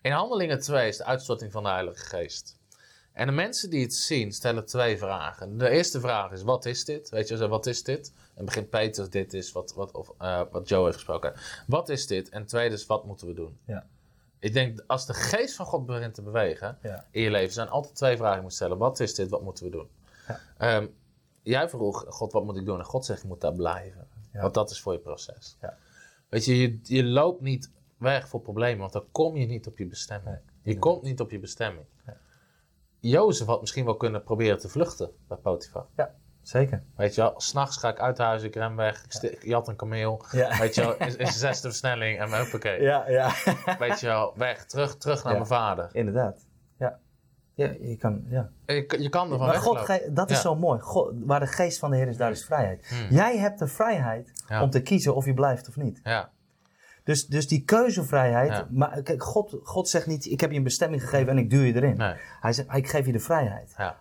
[0.00, 2.58] In Handelingen 2 is de uitstorting van de Heilige Geest.
[3.12, 5.58] En de mensen die het zien, stellen twee vragen.
[5.58, 7.08] De eerste vraag is, wat is dit?
[7.08, 8.12] Weet je, wat is dit?
[8.34, 11.32] En begint Peter, dit is wat, wat, of, eh, wat Joe heeft gesproken.
[11.66, 12.28] Wat is dit?
[12.28, 13.58] En tweede is, wat moeten we doen?
[13.64, 13.86] Ja.
[14.38, 17.06] Ik denk, als de geest van God begint te bewegen Ja.
[17.10, 18.78] in je leven, zijn altijd twee vragen moet stellen.
[18.78, 19.30] Wat is dit?
[19.30, 19.88] Wat moeten we doen?
[20.28, 20.40] Ja.
[20.58, 20.86] Ehm,
[21.42, 22.78] jij vroeg, God, wat moet ik doen?
[22.78, 24.06] En God zegt, je moet daar blijven.
[24.32, 24.40] Ja.
[24.40, 25.56] Want dat is voor je proces.
[25.60, 25.76] Ja.
[26.28, 29.78] Weet je, je, je loopt niet weg voor problemen, want dan kom je niet op
[29.78, 30.38] je bestemming.
[30.62, 31.86] Je komt niet op je bestemming.
[33.00, 35.86] Jozef had misschien wel kunnen proberen te vluchten bij Potifar.
[35.96, 36.14] Ja,
[36.44, 36.82] zeker.
[36.96, 40.24] Weet je wel, s'nachts ga ik uit huis, ik ren weg, ik, jat een kameel.
[40.30, 40.58] Ja.
[40.58, 42.82] Weet je wel, is, is de zesde versnelling en hoppakee.
[42.82, 43.32] Ja, ja.
[43.78, 45.38] Weet je wel, weg, terug, terug naar Ja.
[45.38, 45.88] mijn vader.
[45.92, 46.46] Inderdaad.
[46.78, 46.98] Ja.
[47.54, 48.50] Ja, je kan, ja.
[48.66, 50.42] Je, je kan ervan Maar God, dat is Ja.
[50.42, 50.80] zo mooi.
[50.80, 52.86] God, waar de geest van de Heer is, daar is vrijheid.
[52.88, 53.16] Hmm.
[53.16, 54.32] Jij hebt de vrijheid
[54.62, 56.00] om te kiezen of je blijft of niet.
[56.02, 56.30] Ja,
[57.04, 58.50] Dus, dus die keuzevrijheid.
[58.50, 58.66] Ja.
[58.70, 61.60] Maar kijk, God, God zegt niet: Ik heb je een bestemming gegeven en ik duw
[61.62, 61.96] je erin.
[61.96, 63.74] nee, Hij zegt: Ik geef je de vrijheid.
[63.76, 63.96] ja,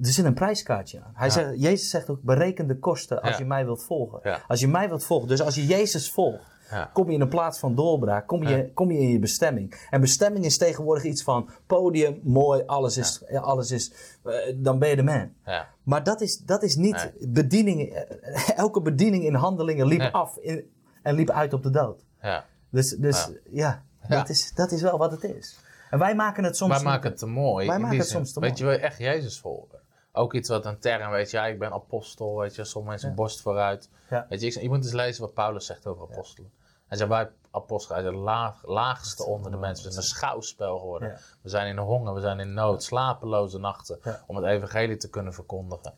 [0.00, 1.10] Er zit een prijskaartje aan.
[1.14, 1.32] Hij Ja.
[1.32, 3.38] zegt, Jezus zegt ook: bereken de kosten als Ja.
[3.38, 4.20] je mij wilt volgen.
[4.22, 4.40] Ja.
[4.48, 5.28] Als je mij wilt volgen.
[5.28, 6.44] Dus als je Jezus volgt,
[6.92, 8.26] kom je in een plaats van doorbraak.
[8.26, 9.86] Kom je, kom je in je bestemming.
[9.90, 13.22] En bestemming is tegenwoordig iets van podium, mooi, alles is.
[13.28, 13.92] ja, alles is
[14.24, 15.32] eh, dan ben je de man.
[15.44, 15.68] ja.
[15.82, 17.92] Maar dat is, dat is niet bediening.
[17.94, 20.70] eh, Elke bediening in handelingen liep af in-
[21.02, 22.04] en liep uit op de dood.
[22.22, 22.44] ja.
[22.70, 23.82] Dus, dus ja.
[24.08, 25.58] Dat, is, dat is wel wat het is.
[25.90, 26.72] En wij maken het soms.
[26.74, 27.66] Wij maken het te mooi.
[27.66, 28.62] Wij maken het soms te Weet mooi.
[28.62, 29.78] je, wil je echt Jezus volgen?
[30.16, 33.14] Ook iets wat een term, weet je, ja, ik ben apostel, weet je, sommige mensen
[33.14, 33.90] borst vooruit.
[34.10, 34.26] Ja.
[34.28, 36.50] Weet je, ik, je moet eens lezen wat Paulus zegt over apostelen.
[36.86, 39.84] Hij zegt, wij apostelen, hij laag, laagste onder de mensen.
[39.84, 41.18] We zijn een schouwspel geworden.
[41.42, 45.34] We zijn in honger, we zijn in nood, slapeloze nachten, om het evangelie te kunnen
[45.34, 45.94] verkondigen.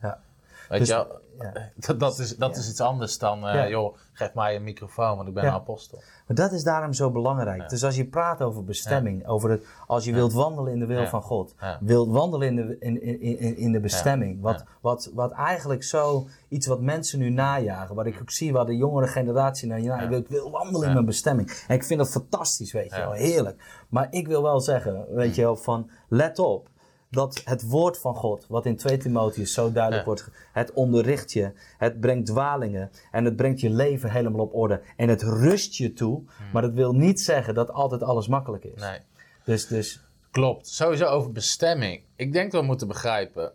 [0.68, 0.78] Ja.
[0.78, 1.06] Weet Dus- je wel?
[1.38, 1.70] ja.
[1.86, 2.60] Dat, dat, is, dat Ja.
[2.60, 3.68] is iets anders dan, eh, Ja.
[3.68, 5.48] joh, geef mij een microfoon, want ik ben Ja.
[5.48, 6.02] een apostel.
[6.26, 7.68] Maar dat is daarom zo belangrijk.
[7.68, 11.00] Dus als je praat over bestemming, over het, als je wilt wandelen in de wil
[11.00, 11.08] Ja.
[11.08, 11.78] van God, Ja.
[11.80, 14.64] wilt wandelen in de, in, in, in, in de bestemming, wat, Ja.
[14.80, 18.76] wat, wat eigenlijk zo iets wat mensen nu najagen, wat ik ook zie waar de
[18.76, 20.92] jongere generatie naar najaagt, ik wil, ik wil wandelen in Ja.
[20.94, 21.64] mijn bestemming.
[21.68, 23.02] En ik vind dat fantastisch, weet je Ja.
[23.02, 23.84] wel, heerlijk.
[23.88, 26.68] Maar ik wil wel zeggen, weet je wel, van let op.
[27.10, 30.08] Dat het woord van God, wat in 2 Timotheus zo duidelijk Ja.
[30.08, 34.82] wordt, het onderricht je, het brengt dwalingen en het brengt je leven helemaal op orde.
[34.96, 38.80] En het rust je toe, maar dat wil niet zeggen dat altijd alles makkelijk is.
[38.80, 39.00] Nee.
[39.44, 40.68] Dus, dus Klopt.
[40.68, 42.02] Sowieso over bestemming.
[42.16, 43.52] Ik denk dat we moeten begrijpen.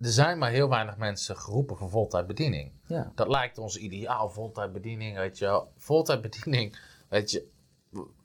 [0.00, 2.72] Er zijn maar heel weinig mensen geroepen voor voltijdbediening.
[2.86, 5.62] ja, Dat lijkt ons ideaal, voltijdbediening, weet je.
[5.76, 6.78] Voltijdbediening,
[7.08, 7.46] weet je.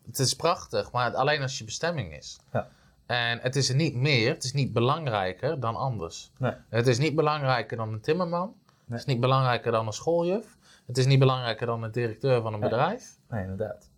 [0.05, 2.39] Het is prachtig, maar alleen als je bestemming is.
[2.53, 2.69] Ja.
[3.05, 6.31] En het is er niet meer, het is niet belangrijker dan anders.
[6.37, 8.55] nee, Het is niet belangrijker dan een timmerman.
[8.89, 10.57] Het is niet belangrijker dan een schooljuf.
[10.87, 13.17] Het is niet belangrijker dan een directeur van een bedrijf.
[13.29, 13.89] nee, inderdaad.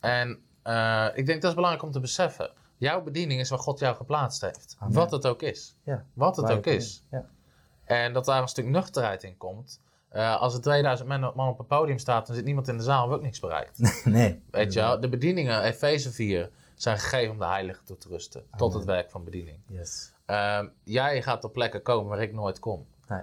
[0.00, 2.50] En eh, ik denk dat is belangrijk om te beseffen.
[2.76, 4.76] Jouw bediening is waar God jou geplaatst heeft.
[4.78, 4.94] Amen.
[4.94, 5.76] Wat het ook is.
[5.82, 7.04] Ja, Wat het ook is.
[7.10, 7.26] Ja,
[7.84, 9.80] En dat daar een stuk nuchterheid in komt.
[10.08, 13.12] Eh, als er 2000 man, op een podium staat, dan zit niemand in de zaal,
[13.12, 13.78] ook niks bereikt.
[14.04, 14.42] nee.
[14.50, 18.44] Weet je wel, de bedieningen, Efeze 4, zijn gegeven om de heilige toe te rusten.
[18.56, 19.58] Tot het werk van bediening.
[19.66, 20.12] Yes.
[20.26, 22.86] Ehm, jij gaat op plekken komen waar ik nooit kom.
[23.08, 23.22] Nee.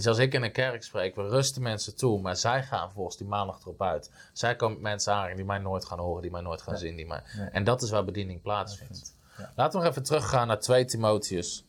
[0.00, 3.16] Je, als ik in een kerk spreek, we rusten mensen toe, maar zij gaan volgens
[3.16, 4.10] die maandag erop uit.
[4.32, 6.96] Zij komen mensen aan die mij nooit gaan horen, die mij nooit gaan zien.
[6.96, 7.22] Die mij...
[7.36, 7.48] Nee.
[7.48, 9.16] En dat is waar bediening plaatsvindt.
[9.38, 9.52] Ja.
[9.56, 11.64] Laten we nog even teruggaan naar 2 Timotheus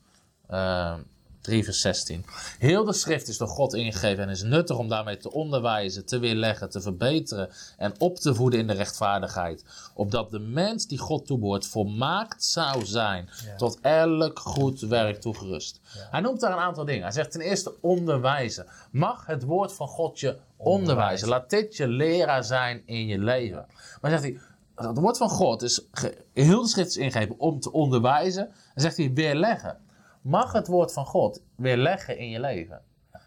[0.47, 1.01] ehm
[1.43, 2.25] 3 vers 16.
[2.59, 6.19] Heel de schrift is door God ingegeven en is nuttig om daarmee te onderwijzen, te
[6.19, 9.63] weerleggen, te verbeteren en op te voeden in de rechtvaardigheid.
[9.93, 13.55] Opdat de mens die God toebehoort volmaakt zou zijn, Ja.
[13.55, 15.79] tot elk goed werk toegerust.
[16.11, 17.01] Hij noemt daar een aantal dingen.
[17.03, 18.65] Hij zegt ten eerste onderwijzen.
[18.91, 21.27] Mag het woord van God je onderwijzen?
[21.27, 23.65] Laat dit je leraar zijn in je leven.
[24.01, 24.37] Maar zegt hij,
[24.75, 25.81] het woord van God is,
[26.33, 28.47] heel de schrift is ingegeven om te onderwijzen.
[28.75, 29.77] En zegt hij, weerleggen.
[30.24, 32.82] Mag het woord van God weerleggen in je leven?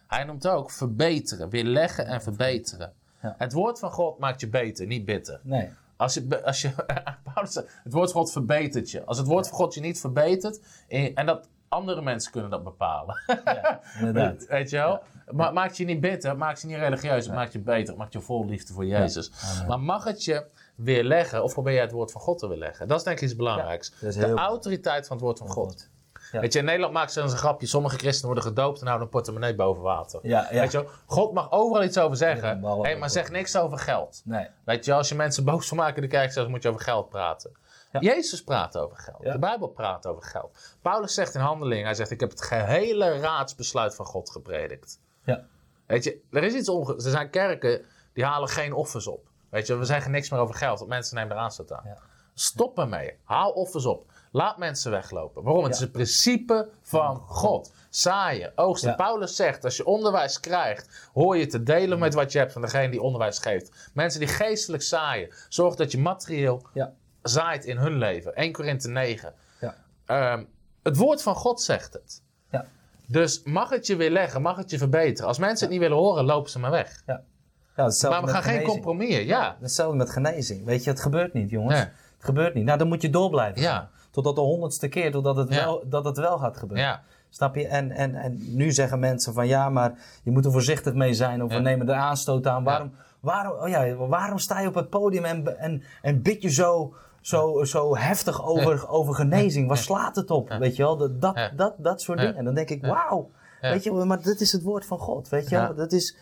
[0.07, 2.93] Hij noemt ook verbeteren, weerleggen en verbeteren.
[3.23, 3.35] Ja.
[3.39, 5.41] Het woord van God maakt je beter, niet bitter.
[5.43, 5.71] Nee.
[5.97, 6.73] Als je, als je,
[7.85, 9.05] het woord van God verbetert je.
[9.05, 13.23] Als het woord van God je niet verbetert, en, dat andere mensen kunnen dat bepalen.
[13.45, 14.47] Ja, inderdaad.
[14.49, 15.03] Weet je wel?
[15.31, 18.13] Ma maakt je niet bitter, maakt je niet religieus, het maakt je beter, het maakt
[18.13, 19.33] je vol liefde voor Jezus.
[19.69, 22.89] Maar mag het je weerleggen, of probeer jij het woord van God te weerleggen?
[22.89, 23.93] Dat is denk ik iets belangrijks.
[24.01, 25.89] de autoriteit van het woord van God.
[26.33, 26.41] Ja.
[26.41, 29.13] Weet je, in Nederland maken ze een grapje, sommige christenen worden gedoopt en houden een
[29.13, 30.21] portemonnee boven water.
[30.23, 30.61] Ja, ja.
[30.61, 30.89] Weet je?
[31.07, 34.23] God mag overal iets over zeggen, hey, maar zeg niks over geld.
[34.25, 34.49] Nee.
[34.65, 36.81] Weet je, als je mensen boos van maken in de kerk, zelfs moet je over
[36.81, 37.57] geld praten.
[37.93, 38.01] Ja.
[38.01, 39.23] Jezus praat over geld.
[39.23, 40.77] De Bijbel praat over geld.
[40.83, 45.01] Paulus zegt in handeling, hij zegt, ik heb het gehele raadsbesluit van God gepredikt.
[45.25, 45.45] Ja.
[45.87, 46.95] Weet je, er is iets onge...
[46.95, 49.29] Er zijn kerken die halen geen offers op.
[49.51, 51.83] Weet je, we zeggen niks meer over geld, want mensen nemen er aanstoot aan.
[51.85, 51.99] Ja.
[52.35, 53.19] Stop ermee.
[53.25, 54.11] Haal offers op.
[54.31, 55.43] Laat mensen weglopen.
[55.43, 55.65] Waarom?
[55.65, 57.73] Het is het principe van God.
[57.91, 58.91] Zaaien, oogsten.
[58.91, 58.97] Ja.
[58.97, 62.63] Paulus zegt, als je onderwijs krijgt, hoor je te delen met wat je hebt van
[62.63, 63.91] degene die onderwijs geeft.
[63.95, 66.93] Mensen die geestelijk zaaien, zorg dat je materieel Ja.
[67.23, 68.35] zaait in hun leven.
[68.35, 69.35] 1 Korinthe 9.
[69.61, 69.75] Ja.
[70.07, 70.45] Ehm,
[70.83, 72.23] het woord van God zegt het.
[72.51, 72.65] Ja.
[73.07, 75.29] Dus mag het je weer leggen, mag het je verbeteren.
[75.29, 77.03] Als mensen het niet willen horen, lopen ze maar weg.
[77.07, 79.57] Maar we gaan geen compromissen, ja.
[79.61, 80.65] Hetzelfde met genezing.
[80.65, 81.75] Weet je, het gebeurt niet, jongens.
[81.75, 81.85] Nee.
[82.17, 82.65] Het gebeurt niet.
[82.65, 83.63] Nou, dan moet je door blijven.
[83.63, 83.91] Ja.
[84.17, 85.65] Totdat de honderdste keer, totdat het, Ja.
[85.65, 86.87] wel, dat het wel gaat gebeuren.
[86.87, 87.67] Ja, Snap je?
[87.67, 89.93] En, en, en nu zeggen mensen van ja, maar
[90.23, 92.65] je moet er voorzichtig mee zijn of we nemen er aanstoot aan.
[92.65, 96.49] Waarom, waarom, oh ja, waarom sta je op het podium en, en, en bid je
[96.51, 99.69] zo, zo, zo heftig over, over genezing?
[99.69, 100.49] Waar slaat het op?
[100.49, 100.97] Weet je wel?
[100.97, 102.37] Dat, dat, dat, dat soort dingen.
[102.37, 103.31] En dan denk ik, wauw.
[103.61, 105.29] Weet je, maar dit is het woord van God.
[105.29, 105.75] Weet je wel?
[105.75, 106.17] Dat is,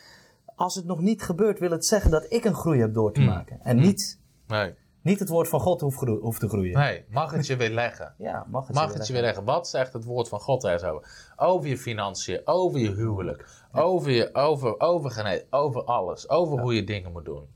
[0.56, 3.20] als het nog niet gebeurt, wil het zeggen dat ik een groei heb door te
[3.20, 3.26] Mm.
[3.26, 3.58] maken.
[3.62, 4.74] En niet, nee.
[5.04, 6.78] Niet het woord van God hoeft, hoeft te groeien.
[6.78, 8.14] Nee, mag het je weer leggen.
[8.18, 9.44] Ja, mag het, Mag je het je weer weer leggen.
[9.52, 11.02] Wat zegt het woord van God er zo?
[11.36, 16.28] Over je financiën, over je huwelijk, over je over, over, over alles.
[16.28, 17.46] Over hoe je dingen moet doen.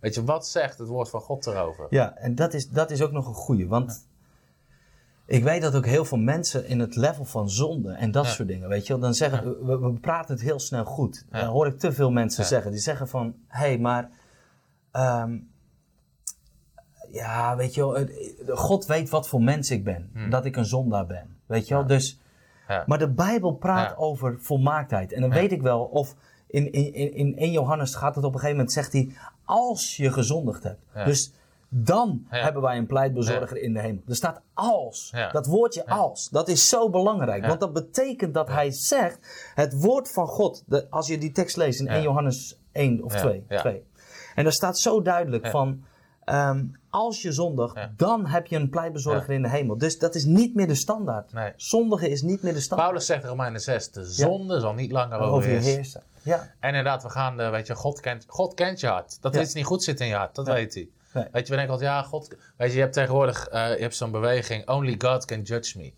[0.00, 1.86] Weet je, wat zegt het woord van God erover?
[1.90, 3.68] Ja, en dat is, dat is ook nog een goeie.
[3.68, 4.06] Want
[5.26, 8.30] ik weet dat ook heel veel mensen in het level van zonde en dat Ja.
[8.30, 11.26] soort dingen, weet je wel, dan zeggen we, we praten het heel snel goed.
[11.30, 11.40] Ja.
[11.40, 12.48] Dan hoor ik te veel mensen Ja.
[12.48, 12.70] zeggen.
[12.70, 14.10] Die zeggen van, hé, hey, maar
[14.90, 15.38] ehm,
[17.12, 17.80] ja, weet je
[18.46, 20.10] wel, God weet wat voor mens ik ben.
[20.30, 21.36] Dat ik een zondaar ben.
[21.46, 22.10] Weet je wel, dus...
[22.12, 22.20] Hmm.
[22.76, 22.84] Ja.
[22.86, 23.96] Maar de Bijbel praat Ja.
[23.96, 25.12] over volmaaktheid.
[25.12, 26.14] En dan weet ik wel of
[26.46, 29.12] in, in, in, in 1 Johannes gaat het op een gegeven moment, zegt hij,
[29.44, 30.80] als je gezondigd hebt.
[31.04, 31.32] Dus
[31.68, 34.02] Dan hebben wij een pleitbezorger in de hemel.
[34.08, 35.14] Er staat als.
[35.32, 36.28] Dat woordje als.
[36.28, 37.46] Dat is zo belangrijk.
[37.46, 39.18] Want dat betekent dat hij zegt.
[39.54, 40.62] Het woord van God.
[40.66, 41.92] De, als je die tekst leest in Ja.
[41.92, 43.20] 1 Johannes 1 of Ja.
[43.20, 43.44] 2.
[43.48, 43.60] Ja.
[43.60, 43.84] 2.
[44.34, 45.84] En daar staat zo duidelijk van.
[46.24, 47.92] ehm, als je zondigt, Ja.
[47.96, 49.78] dan heb je een pleitbezorger in de hemel.
[49.78, 51.32] Dus dat is niet meer de standaard.
[51.32, 51.52] Nee.
[51.56, 52.88] Zondigen is niet meer de standaard.
[52.90, 56.02] Paulus zegt in Romeinen 6, de zonde zal niet langer over je heersen.
[56.22, 56.52] Ja.
[56.60, 59.22] En inderdaad, we gaan, de, weet je, God kent, God kent je hart.
[59.22, 60.88] Dat iets niet goed zit in je hart, dat weet hij.
[61.14, 61.26] Nee.
[61.32, 62.36] Weet je, we denken altijd, ja, God...
[62.56, 65.92] Weet je, je hebt tegenwoordig, eh, je hebt zo'n beweging, only God can judge me.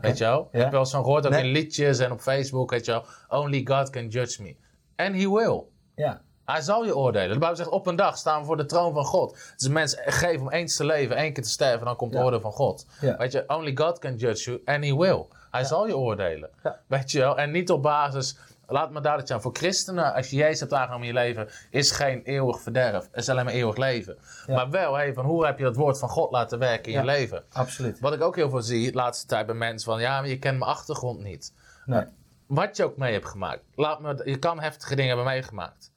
[0.00, 0.48] Weet je wel?
[0.52, 0.58] Ja.
[0.58, 1.42] Heb wel eens van gehoord, ook Nee.
[1.44, 3.04] in liedjes en op Facebook, weet je wel.
[3.40, 4.56] Only God can judge me.
[4.96, 5.62] And he will.
[5.94, 6.20] Ja.
[6.50, 7.32] Hij zal je oordelen.
[7.32, 9.36] De Bijbel zegt, op een dag staan we voor de troon van God.
[9.56, 12.24] Dus mensen geven om eens te leven, één keer te sterven, dan komt de Ja.
[12.24, 12.86] oordeel van God.
[13.00, 13.16] Ja.
[13.16, 15.26] Weet je, only God can judge you, and he will.
[15.50, 16.50] Hij zal je oordelen.
[16.86, 17.38] Weet je wel?
[17.38, 18.36] En niet op basis,
[18.66, 21.90] laat me duidelijk zijn, voor christenen, als je Jezus hebt aangenomen in je leven, is
[21.90, 23.08] geen eeuwig verderf.
[23.10, 24.18] Het is alleen maar eeuwig leven.
[24.46, 27.04] Maar wel, hey, van hoe heb je dat woord van God laten werken in je
[27.04, 27.44] leven?
[27.52, 28.00] Absoluut.
[28.00, 30.38] Wat ik ook heel veel zie de laatste tijd bij mensen van, ja, maar je
[30.38, 31.52] kent mijn achtergrond niet.
[31.84, 32.04] Nee.
[32.46, 33.62] Wat je ook mee hebt gemaakt.
[33.74, 35.89] Laat me, je kan heftige dingen hebben meegemaakt.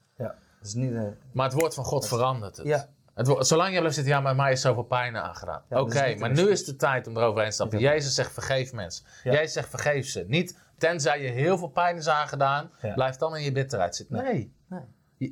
[0.64, 0.94] Is niet...
[0.94, 1.02] eh,
[1.32, 2.66] Maar het woord van God verandert het.
[2.68, 2.90] Ja.
[3.14, 5.62] het wo- zolang je blijft zitten, ja, maar mij is zoveel pijn aangedaan.
[5.70, 7.80] Ja, Oké, maar nu is de tijd om eroverheen te stappen.
[7.80, 9.06] Jezus zegt vergeef mensen.
[9.24, 10.26] Jezus zegt vergeef ze.
[10.28, 14.24] Niet tenzij je heel veel pijn is aangedaan, blijf dan in je bitterheid zitten.
[14.24, 14.54] Nee.
[14.70, 14.82] Nee.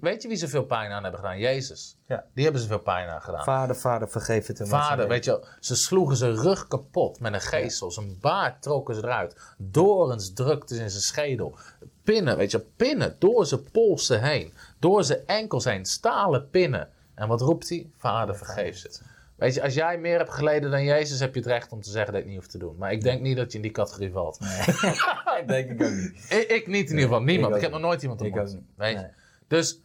[0.01, 1.37] Weet je wie ze veel pijn aan hebben gedaan?
[1.39, 1.97] Jezus.
[2.07, 2.23] Ja.
[2.33, 3.43] Die hebben ze veel pijn aan gedaan.
[3.43, 4.67] Vader, vader, vergeef het hem.
[4.67, 7.91] ze Vader, weet je ze sloegen zijn rug kapot met een geestel.
[7.91, 9.41] Zijn baard trokken ze eruit.
[9.57, 11.57] Dorens drukten ze in zijn schedel.
[12.03, 14.53] Pinnen, weet je, pinnen door zijn polsen heen.
[14.81, 15.85] Door zijn enkels heen.
[15.85, 16.89] Stalen pinnen.
[17.15, 17.89] En wat roept hij?
[17.97, 19.01] Vader, vergeef ze.
[19.35, 21.89] Weet je, als jij meer hebt geleden dan Jezus, heb je het recht om te
[21.89, 22.75] zeggen dat je het niet hoeft te doen.
[22.77, 24.39] Maar ik denk niet dat je in die categorie valt.
[24.39, 26.25] Dat denk ik ook niet.
[26.39, 27.21] Ik, ik niet in ieder geval.
[27.21, 27.49] Niemand.
[27.51, 28.49] ik Ik, heb nog nooit iemand Ik ontmoet.
[28.49, 28.63] ook niet.
[28.75, 28.99] Weet je?
[28.99, 29.09] Nee.
[29.47, 29.79] Dus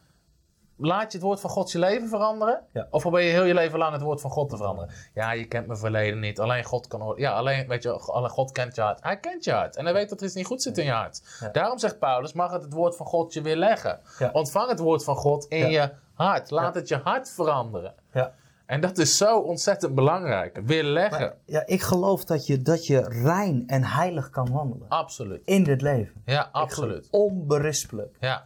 [0.76, 2.60] laat je het woord van God je leven veranderen?
[2.72, 2.86] Ja.
[2.90, 4.90] Of probeer je heel je leven lang het woord van God te veranderen?
[5.14, 6.40] Ja, je kent mijn verleden niet.
[6.40, 7.30] Alleen God kan oordelen.
[7.30, 9.02] Ja, alleen, weet je, alleen God kent je hart.
[9.02, 9.76] Hij kent je hart.
[9.76, 11.22] En hij weet dat er iets niet goed zit in je hart.
[11.40, 11.48] Ja.
[11.48, 14.00] Daarom zegt Paulus, mag het het woord van God je weer leggen.
[14.18, 14.30] Ja.
[14.32, 16.50] Ontvang het woord van God in je hart.
[16.50, 17.94] Laat het je hart veranderen.
[18.12, 18.32] Ja.
[18.66, 20.60] En dat is zo ontzettend belangrijk.
[20.64, 21.20] Weer leggen.
[21.20, 24.88] Maar, ja, ik geloof dat je, dat je rein en heilig kan wandelen.
[24.88, 25.42] Absoluut.
[25.44, 26.22] In dit leven.
[26.24, 27.08] Ja, absoluut.
[27.10, 28.16] Onberispelijk.
[28.20, 28.44] Ja,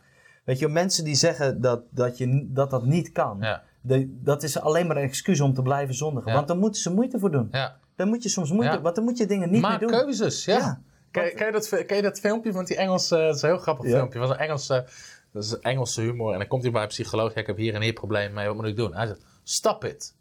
[0.51, 3.36] Weet je, mensen die zeggen dat dat, je, dat, dat niet kan.
[3.40, 6.28] ja, de- dat is alleen maar een excuus om te blijven zondigen.
[6.30, 6.34] Ja.
[6.36, 7.48] Want daar moeten ze moeite voor doen.
[7.51, 7.78] ja.
[7.96, 8.80] Daar moet je soms moeite Ja.
[8.80, 9.98] Want dan moet je dingen niet Maak meer doen.
[9.98, 10.59] keuzes, ja.
[10.59, 10.80] Ja.
[11.11, 13.16] Ken, je- ken, je dat, ken je dat filmpje van die Engelse...
[13.16, 13.96] dat is een heel grappig Ja.
[13.96, 14.18] filmpje.
[14.18, 14.86] Dat was een Engelse,
[15.32, 16.32] dat is een Engelse humor.
[16.32, 17.34] En dan komt hij bij een psycholoog.
[17.34, 18.46] Ik heb hier en hier problemen mee.
[18.46, 18.94] Wat moet ik doen?
[18.94, 20.14] Hij zegt, stop it.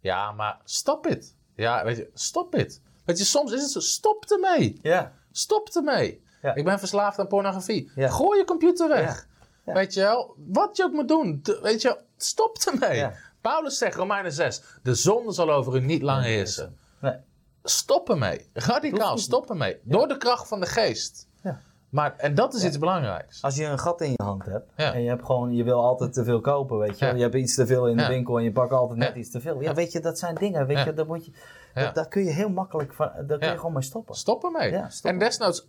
[0.00, 1.36] Ja, maar stop it.
[1.54, 2.80] Ja, weet je, stop it.
[3.04, 4.78] Weet je, soms is het zo, stop ermee.
[4.82, 5.12] Ja.
[5.32, 6.22] Stop ermee.
[6.42, 6.54] Ja.
[6.54, 7.90] Ik ben verslaafd aan pornografie.
[7.94, 8.08] Ja.
[8.08, 9.28] Gooi je computer weg.
[9.70, 9.76] Ja.
[9.76, 11.42] Weet je wel, wat je ook moet doen.
[11.62, 12.96] Weet je, stop ermee.
[12.96, 13.12] Ja.
[13.40, 16.76] Paulus zegt, Romeinen 6, de zonde zal over u niet lang heersen.
[17.00, 17.16] Nee.
[17.62, 18.50] Stop ermee.
[18.52, 19.80] Radicaal, stop ermee.
[19.82, 21.28] Door de kracht van de geest.
[21.42, 21.60] Ja.
[21.88, 23.42] Maar, en dat is iets belangrijks.
[23.42, 26.12] Als je een gat in je hand hebt en je hebt gewoon, je wil altijd
[26.12, 27.06] te veel kopen, weet je.
[27.06, 29.40] Je hebt iets te veel in de winkel en je pakt altijd net iets te
[29.40, 29.60] veel.
[29.60, 31.32] Ja, weet je, dat zijn dingen, weet je, daar moet je,
[31.74, 31.84] Ja.
[31.84, 33.52] dat- daar kun je heel makkelijk van, daar kun Ja.
[33.52, 34.14] je gewoon mee stoppen.
[34.14, 34.70] Stop ermee.
[34.70, 35.64] Ja, stop en desnoods,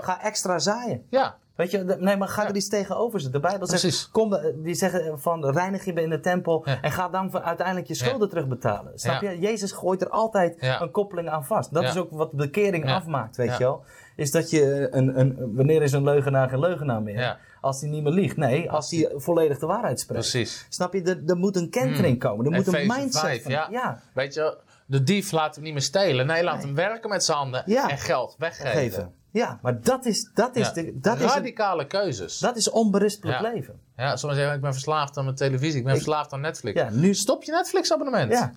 [0.00, 1.06] Ga extra zaaien.
[1.10, 2.48] ja, Weet je, de- nee, maar ga Ja.
[2.48, 3.40] er iets tegenover zetten.
[3.42, 3.98] De Bijbel Precies.
[3.98, 6.80] zegt, kom, de- die zeggen van reinig je in de tempel Ja.
[6.82, 8.92] en ga dan voor uiteindelijk je schulden terugbetalen.
[8.98, 9.38] Snap je?
[9.38, 11.74] Jezus gooit er altijd een koppeling aan vast.
[11.74, 12.94] Dat is ook wat bekering Ja.
[12.94, 13.84] afmaakt, weet je wel.
[14.16, 17.38] Is dat je een, een, wanneer is een leugenaar geen leugenaar meer?
[17.60, 18.36] Als hij niet meer liegt.
[18.36, 20.20] Nee, als hij volledig de waarheid spreekt.
[20.30, 20.66] precies.
[20.68, 21.02] Snap je?
[21.02, 22.44] Er, er moet een kentering komen.
[22.46, 23.68] Er moet een mindset 5, van, ja.
[23.70, 26.26] ja, Weet je, de dief laat hem niet meer stelen.
[26.26, 28.70] Nee, laat hem werken met zijn handen en geld weggeven.
[28.72, 29.12] geven.
[29.36, 30.72] Ja, maar dat is, dat is, Ja.
[30.72, 32.38] de, dat is, een- Radicale keuzes.
[32.38, 33.50] dat is onberispelijk Ja.
[33.52, 33.80] leven.
[33.96, 35.76] Ja, sommigen zeggen, ik ben verslaafd aan mijn televisie.
[35.78, 36.80] Ik ben Ik- verslaafd aan Netflix.
[36.80, 38.32] Ja, nu Stop je Netflix-abonnement.
[38.32, 38.52] Ja.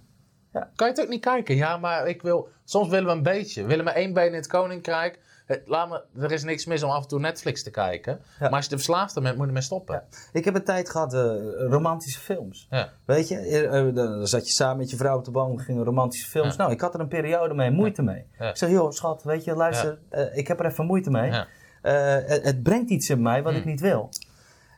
[0.52, 1.56] Kan je het ook niet kijken?
[1.56, 2.50] Ja, maar ik wil...
[2.64, 3.64] Soms willen we een beetje.
[3.66, 5.20] Willen we één been in het koninkrijk.
[5.50, 8.20] Het- Laat me, er is niks mis om af en toe Netflix te kijken.
[8.40, 10.04] Maar als je er verslaafd aan bent, moet je ermee stoppen.
[10.34, 11.20] Ik heb een tijd gehad, eh,
[11.58, 12.68] romantische films.
[13.06, 15.84] Weet je, eh, eh, dan zat je samen met je vrouw op de bank, gingen
[15.84, 16.56] romantische films.
[16.56, 18.26] Nou, ik had er een periode mee, moeite mee.
[18.50, 21.30] Ik zeg, joh, schat, weet je, luister, eh, ik heb er even moeite mee.
[21.82, 21.94] Eh,
[22.30, 23.62] het, het brengt iets in mij wat Hmm.
[23.62, 24.10] ik niet wil.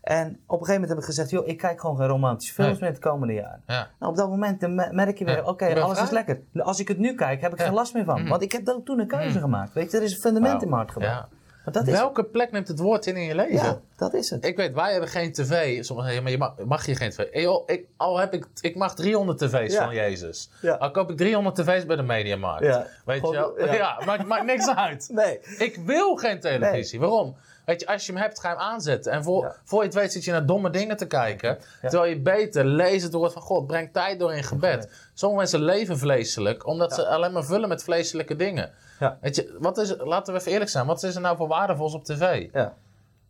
[0.02, 2.72] En op een gegeven moment heb ik gezegd, joh, ik kijk gewoon geen romantische films
[2.72, 2.80] Nee.
[2.82, 3.60] meer het komende jaar.
[3.68, 3.88] Ja.
[4.00, 5.44] Nou, op dat moment dan merk je weer, Ja.
[5.44, 6.42] oké, alles is lekker.
[6.56, 7.66] Als ik het nu kijk, heb ik Ja.
[7.66, 8.20] geen last meer van.
[8.22, 8.30] Mhm.
[8.30, 9.74] Want ik heb toen een keuze gemaakt.
[9.74, 11.28] Weet je, er is een fundament in mijn hart.
[11.66, 13.54] Maar dat is Welke plek neemt het woord in in je leven?
[13.56, 14.46] Ja, dat is het.
[14.46, 15.84] Ik weet, wij hebben geen tv.
[15.84, 17.18] Sommigen zeggen, maar je mag, mag je geen tv?
[17.32, 20.50] Hey, joh, ik, al heb ik, ik mag 300 tv's van Jezus.
[20.62, 20.74] Ja.
[20.74, 22.64] Al koop ik 300 tv's bij de Mediamarkt.
[22.66, 22.86] Ja.
[23.06, 23.60] Weet je wel?
[23.66, 23.74] ja.
[23.82, 25.10] Ja, maakt, maakt niks uit.
[25.12, 25.40] Nee.
[25.58, 27.00] Ik wil geen televisie.
[27.00, 27.36] Waarom?
[27.72, 29.12] Weet je, als je hem hebt, ga je hem aanzetten.
[29.12, 29.56] En voor, Ja.
[29.64, 31.58] voor je het weet zit je naar domme dingen te kijken.
[31.82, 33.68] Terwijl je beter leest het woord van God.
[33.68, 34.92] Breng tijd door in gebed.
[35.14, 38.72] Sommige mensen leven vleeselijk, omdat ze alleen maar vullen met vleeselijke dingen.
[39.00, 39.18] Ja.
[39.22, 40.86] Weet je, wat is, laten we even eerlijk zijn.
[40.86, 42.50] Wat is er nou voor waardevols op tv?
[42.54, 42.74] Ja.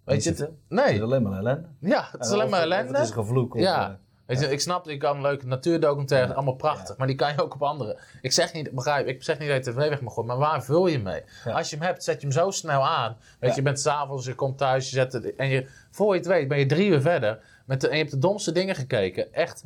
[0.03, 0.45] Weet je, het- zitten.
[0.69, 1.01] Het is nee.
[1.03, 1.67] alleen maar ellende.
[1.79, 2.93] Ja, het is alleen maar ellende.
[2.93, 3.53] Het is een gevloek.
[3.55, 3.97] of, Ja.
[4.39, 6.97] Je, ik snap, je kan leuke natuurdocumentaires, allemaal prachtig.
[6.97, 7.99] Maar die kan je ook op andere.
[8.21, 10.63] Ik zeg niet, begrijp, ik zeg niet dat je tv weg mag gooien, maar waar
[10.63, 11.23] vul je mee?
[11.53, 13.17] Als je hem hebt, zet je hem zo snel aan.
[13.39, 16.19] Weet je, je bent s'avonds, je komt thuis, je zet het, en je, voor je
[16.19, 17.39] het weet ben je drie uur verder.
[17.65, 19.33] Met de, en je hebt de domste dingen gekeken.
[19.33, 19.63] Echt,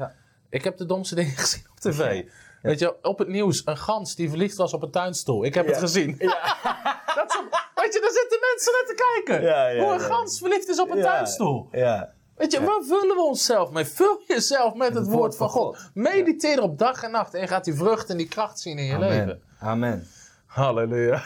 [0.49, 2.23] ik heb de domste dingen gezien op tv.
[2.61, 5.45] Weet je, op het nieuws, een gans die verliefd was op een tuinstoel.
[5.45, 5.81] Ik heb het Ja.
[5.81, 6.17] gezien.
[7.15, 7.39] Dat is
[7.75, 9.45] weet je, daar zitten mensen naar te kijken.
[9.47, 11.67] Ja, Hoe een gans verliefd is op een tuinstoel.
[11.71, 12.13] Ja.
[12.35, 13.85] Weet je, waar vullen we onszelf mee?
[13.85, 15.77] Vul jezelf met het, woord van God.
[15.77, 15.89] God.
[15.93, 18.85] Mediteer op dag en nacht en je gaat die vrucht en die kracht zien in
[18.85, 19.41] je leven.
[19.59, 20.07] Amen.
[20.45, 21.21] Halleluja.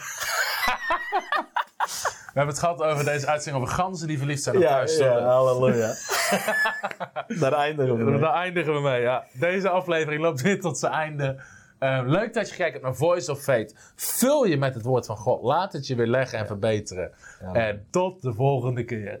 [2.32, 5.24] We hebben het gehad over deze uitzending over ganzen die verliefd zijn op thuisstoelen.
[5.24, 5.94] halleluja.
[7.40, 8.20] Daar eindigen we mee.
[8.20, 9.24] Daar eindigen we mee, ja.
[9.32, 11.42] Deze aflevering loopt weer tot zijn einde.
[11.78, 13.92] Eh, leuk dat je gekeken hebt naar Voice of Faith.
[13.96, 15.42] Vul je met het woord van God.
[15.42, 17.12] Laat het je weer leggen en verbeteren.
[17.52, 19.20] En tot de volgende keer.